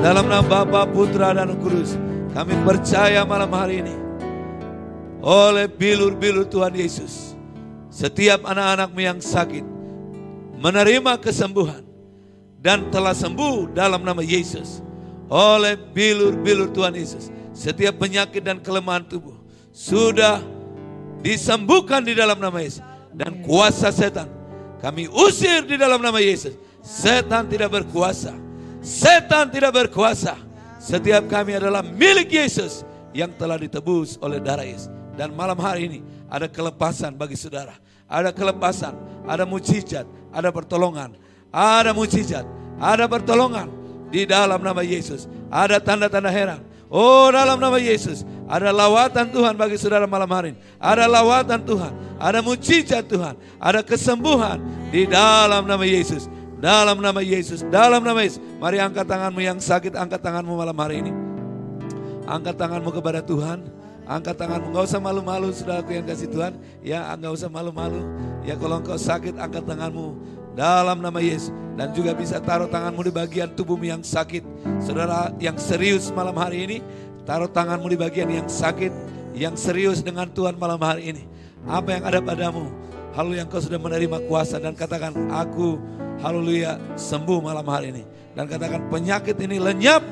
Dalam 0.06 0.30
nama 0.30 0.46
Bapa, 0.46 0.86
Putra, 0.86 1.34
dan 1.34 1.58
Kudus. 1.58 2.05
Kami 2.36 2.52
percaya 2.68 3.24
malam 3.24 3.48
hari 3.56 3.80
ini. 3.80 3.96
Oleh 5.24 5.72
bilur-bilur 5.72 6.44
Tuhan 6.52 6.76
Yesus. 6.76 7.32
Setiap 7.88 8.44
anak-anakmu 8.44 9.00
yang 9.00 9.24
sakit. 9.24 9.64
Menerima 10.60 11.16
kesembuhan. 11.24 11.88
Dan 12.60 12.92
telah 12.92 13.16
sembuh 13.16 13.72
dalam 13.72 14.04
nama 14.04 14.20
Yesus. 14.20 14.84
Oleh 15.32 15.80
bilur-bilur 15.80 16.76
Tuhan 16.76 17.00
Yesus. 17.00 17.32
Setiap 17.56 18.04
penyakit 18.04 18.44
dan 18.44 18.60
kelemahan 18.60 19.08
tubuh. 19.08 19.40
Sudah 19.72 20.44
disembuhkan 21.24 22.04
di 22.04 22.20
dalam 22.20 22.36
nama 22.36 22.60
Yesus. 22.60 22.84
Dan 23.16 23.48
kuasa 23.48 23.96
setan. 23.96 24.28
Kami 24.84 25.08
usir 25.08 25.64
di 25.64 25.80
dalam 25.80 26.04
nama 26.04 26.20
Yesus. 26.20 26.52
Setan 26.84 27.48
tidak 27.48 27.72
berkuasa. 27.80 28.36
Setan 28.84 29.48
tidak 29.48 29.72
berkuasa. 29.72 30.45
Setiap 30.86 31.26
kami 31.26 31.58
adalah 31.58 31.82
milik 31.82 32.30
Yesus 32.30 32.86
yang 33.10 33.34
telah 33.34 33.58
ditebus 33.58 34.22
oleh 34.22 34.38
darah 34.38 34.62
Yesus. 34.62 34.94
Dan 35.18 35.34
malam 35.34 35.58
hari 35.58 35.90
ini 35.90 36.00
ada 36.30 36.46
kelepasan 36.46 37.18
bagi 37.18 37.34
saudara. 37.34 37.74
Ada 38.06 38.30
kelepasan, 38.30 38.94
ada 39.26 39.50
mujizat, 39.50 40.06
ada 40.30 40.54
pertolongan. 40.54 41.18
Ada 41.50 41.90
mujizat, 41.90 42.46
ada 42.78 43.10
pertolongan 43.10 43.66
di 44.14 44.30
dalam 44.30 44.62
nama 44.62 44.86
Yesus. 44.86 45.26
Ada 45.50 45.82
tanda-tanda 45.82 46.30
heran. 46.30 46.62
Oh 46.86 47.34
dalam 47.34 47.58
nama 47.58 47.82
Yesus 47.82 48.22
ada 48.46 48.70
lawatan 48.70 49.34
Tuhan 49.34 49.58
bagi 49.58 49.74
saudara 49.82 50.06
malam 50.06 50.30
hari 50.30 50.54
ini. 50.54 50.60
Ada 50.78 51.10
lawatan 51.10 51.66
Tuhan, 51.66 51.94
ada 52.22 52.40
mujizat 52.46 53.10
Tuhan, 53.10 53.34
ada 53.58 53.82
kesembuhan 53.82 54.62
di 54.94 55.10
dalam 55.10 55.66
nama 55.66 55.82
Yesus. 55.82 56.30
Dalam 56.66 56.98
nama 56.98 57.22
Yesus, 57.22 57.62
dalam 57.70 58.02
nama 58.02 58.26
Yesus. 58.26 58.42
Mari 58.58 58.82
angkat 58.82 59.06
tanganmu 59.06 59.38
yang 59.38 59.62
sakit, 59.62 59.94
angkat 59.94 60.18
tanganmu 60.18 60.58
malam 60.58 60.74
hari 60.74 61.06
ini. 61.06 61.14
Angkat 62.26 62.58
tanganmu 62.58 62.90
kepada 62.90 63.22
Tuhan. 63.22 63.70
Angkat 64.10 64.34
tanganmu, 64.34 64.74
nggak 64.74 64.86
usah 64.90 64.98
malu-malu 64.98 65.54
saudaraku 65.54 65.94
yang 65.94 66.10
kasih 66.10 66.26
Tuhan. 66.26 66.58
Ya 66.82 67.06
nggak 67.14 67.38
usah 67.38 67.54
malu-malu. 67.54 68.02
Ya 68.42 68.58
kalau 68.58 68.82
engkau 68.82 68.98
sakit, 68.98 69.38
angkat 69.38 69.62
tanganmu 69.62 70.18
dalam 70.58 71.06
nama 71.06 71.22
Yesus. 71.22 71.54
Dan 71.78 71.94
juga 71.94 72.18
bisa 72.18 72.42
taruh 72.42 72.66
tanganmu 72.66 72.98
di 73.06 73.14
bagian 73.14 73.54
tubuhmu 73.54 73.86
yang 73.86 74.02
sakit. 74.02 74.42
Saudara 74.82 75.30
yang 75.38 75.62
serius 75.62 76.10
malam 76.18 76.34
hari 76.34 76.66
ini, 76.66 76.78
taruh 77.30 77.46
tanganmu 77.46 77.94
di 77.94 77.98
bagian 78.02 78.34
yang 78.34 78.50
sakit, 78.50 78.90
yang 79.38 79.54
serius 79.54 80.02
dengan 80.02 80.26
Tuhan 80.34 80.58
malam 80.58 80.82
hari 80.82 81.14
ini. 81.14 81.30
Apa 81.70 81.94
yang 81.94 82.10
ada 82.10 82.26
padamu? 82.26 82.74
Halo 83.16 83.32
yang 83.32 83.48
kau 83.48 83.64
sudah 83.64 83.80
menerima 83.80 84.28
kuasa 84.28 84.60
dan 84.60 84.76
katakan, 84.76 85.16
aku 85.32 85.80
haleluya 86.20 86.76
sembuh 87.00 87.40
malam 87.40 87.64
hari 87.64 87.96
ini. 87.96 88.04
Dan 88.36 88.44
katakan 88.52 88.92
penyakit 88.92 89.40
ini 89.40 89.56
lenyap 89.56 90.04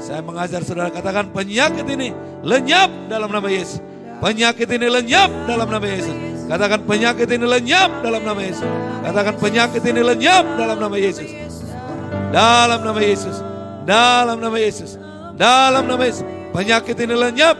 saya 0.00 0.24
mengajar 0.24 0.64
saudara 0.64 0.88
katakan 0.88 1.28
penyakit 1.28 1.84
ini 1.84 2.10
lenyap 2.40 2.88
dalam 3.12 3.28
nama 3.28 3.46
Yesus. 3.52 3.84
Penyakit 4.18 4.66
ini 4.66 4.88
lenyap 4.88 5.28
dalam 5.44 5.68
nama 5.68 5.86
Yesus. 5.86 6.16
Katakan 6.48 6.80
penyakit 6.88 7.28
ini 7.30 7.46
lenyap 7.46 7.90
dalam 8.02 8.22
nama 8.24 8.40
Yesus. 8.40 8.66
Katakan 9.04 9.34
penyakit 9.36 9.82
ini 9.84 10.00
lenyap 10.00 10.44
dalam 10.56 10.76
nama 10.80 10.96
Yesus. 10.96 11.30
Dalam 12.32 12.80
nama 12.82 13.00
Yesus. 13.00 13.36
Dalam 13.84 14.36
nama 14.40 14.56
Yesus. 14.58 14.90
Dalam 15.36 15.84
nama 15.84 16.02
Yesus. 16.02 16.26
Penyakit 16.50 16.96
ini 16.98 17.14
lenyap. 17.14 17.56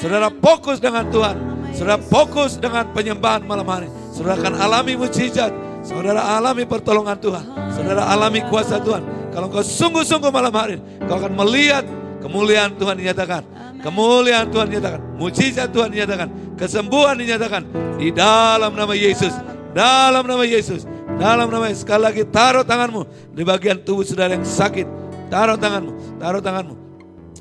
Saudara 0.00 0.32
fokus 0.32 0.80
dengan 0.80 1.06
Tuhan. 1.12 1.36
Saudara 1.76 2.00
fokus 2.00 2.56
dengan 2.56 2.88
penyembahan 2.90 3.44
malam 3.44 3.68
hari. 3.68 4.01
Saudara 4.12 4.36
akan 4.36 4.54
alami 4.60 4.92
mujizat. 5.00 5.52
Saudara 5.80 6.20
alami 6.36 6.68
pertolongan 6.68 7.16
Tuhan. 7.16 7.44
Saudara 7.72 8.06
alami 8.12 8.44
kuasa 8.46 8.76
Tuhan. 8.78 9.32
Kalau 9.32 9.48
kau 9.48 9.64
sungguh-sungguh 9.64 10.28
malam 10.28 10.52
hari, 10.52 10.76
kau 11.08 11.16
akan 11.16 11.32
melihat 11.32 11.88
kemuliaan 12.20 12.76
Tuhan 12.76 13.00
dinyatakan. 13.00 13.42
Kemuliaan 13.80 14.52
Tuhan 14.52 14.68
dinyatakan. 14.68 15.00
Mujizat 15.16 15.72
Tuhan 15.72 15.88
dinyatakan. 15.90 16.28
Kesembuhan 16.60 17.16
dinyatakan. 17.16 17.64
Di 17.96 18.12
dalam 18.12 18.76
nama 18.76 18.92
Yesus. 18.92 19.32
Dalam 19.72 20.28
nama 20.28 20.44
Yesus. 20.44 20.84
Dalam 21.16 21.48
nama 21.48 21.66
Yesus. 21.72 21.82
Sekali 21.82 22.02
lagi 22.04 22.22
taruh 22.28 22.62
tanganmu 22.62 23.32
di 23.32 23.42
bagian 23.42 23.80
tubuh 23.80 24.04
saudara 24.04 24.36
yang 24.36 24.44
sakit. 24.44 24.86
Taruh 25.32 25.56
tanganmu. 25.56 26.20
Taruh 26.20 26.44
tanganmu. 26.44 26.74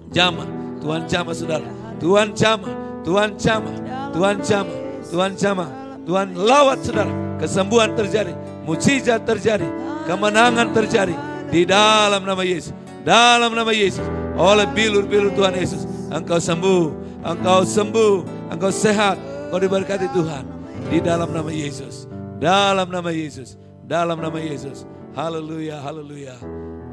Jamah. 0.09 0.47
Tuhan 0.81 1.05
jamah 1.05 1.35
saudara. 1.35 1.69
Tuhan 1.99 2.33
jamah. 2.33 2.73
Tuhan 3.03 3.29
jamah. 3.37 3.75
Tuhan 4.15 4.35
jamah. 4.41 4.77
Tuhan 5.11 5.31
jamah. 5.35 5.80
Tuhan 6.05 6.33
lawat 6.33 6.81
saudara. 6.85 7.13
Kesembuhan 7.37 7.93
terjadi. 7.97 8.33
Mujizat 8.65 9.25
terjadi. 9.25 9.65
Kemenangan 10.05 10.73
terjadi 10.73 11.13
di 11.49 11.65
dalam 11.65 12.25
nama 12.25 12.41
Yesus. 12.41 12.73
Dalam 13.01 13.53
nama 13.53 13.73
Yesus. 13.73 14.05
Oleh 14.37 14.65
bilur-bilur 14.71 15.33
Tuhan 15.33 15.53
Yesus. 15.57 15.85
Engkau 16.13 16.37
sembuh. 16.37 16.83
Engkau 17.25 17.65
sembuh. 17.65 18.15
Engkau 18.53 18.71
sehat. 18.73 19.17
Engkau 19.49 19.59
diberkati 19.61 20.07
Tuhan. 20.13 20.45
Di 20.89 20.97
dalam 21.01 21.29
nama 21.33 21.49
Yesus. 21.49 22.09
Dalam 22.41 22.89
nama 22.89 23.09
Yesus. 23.13 23.57
Dalam 23.85 24.17
nama 24.17 24.37
Yesus. 24.37 24.85
Haleluya. 25.13 25.81
Haleluya. 25.81 26.35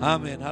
Amin. 0.02 0.38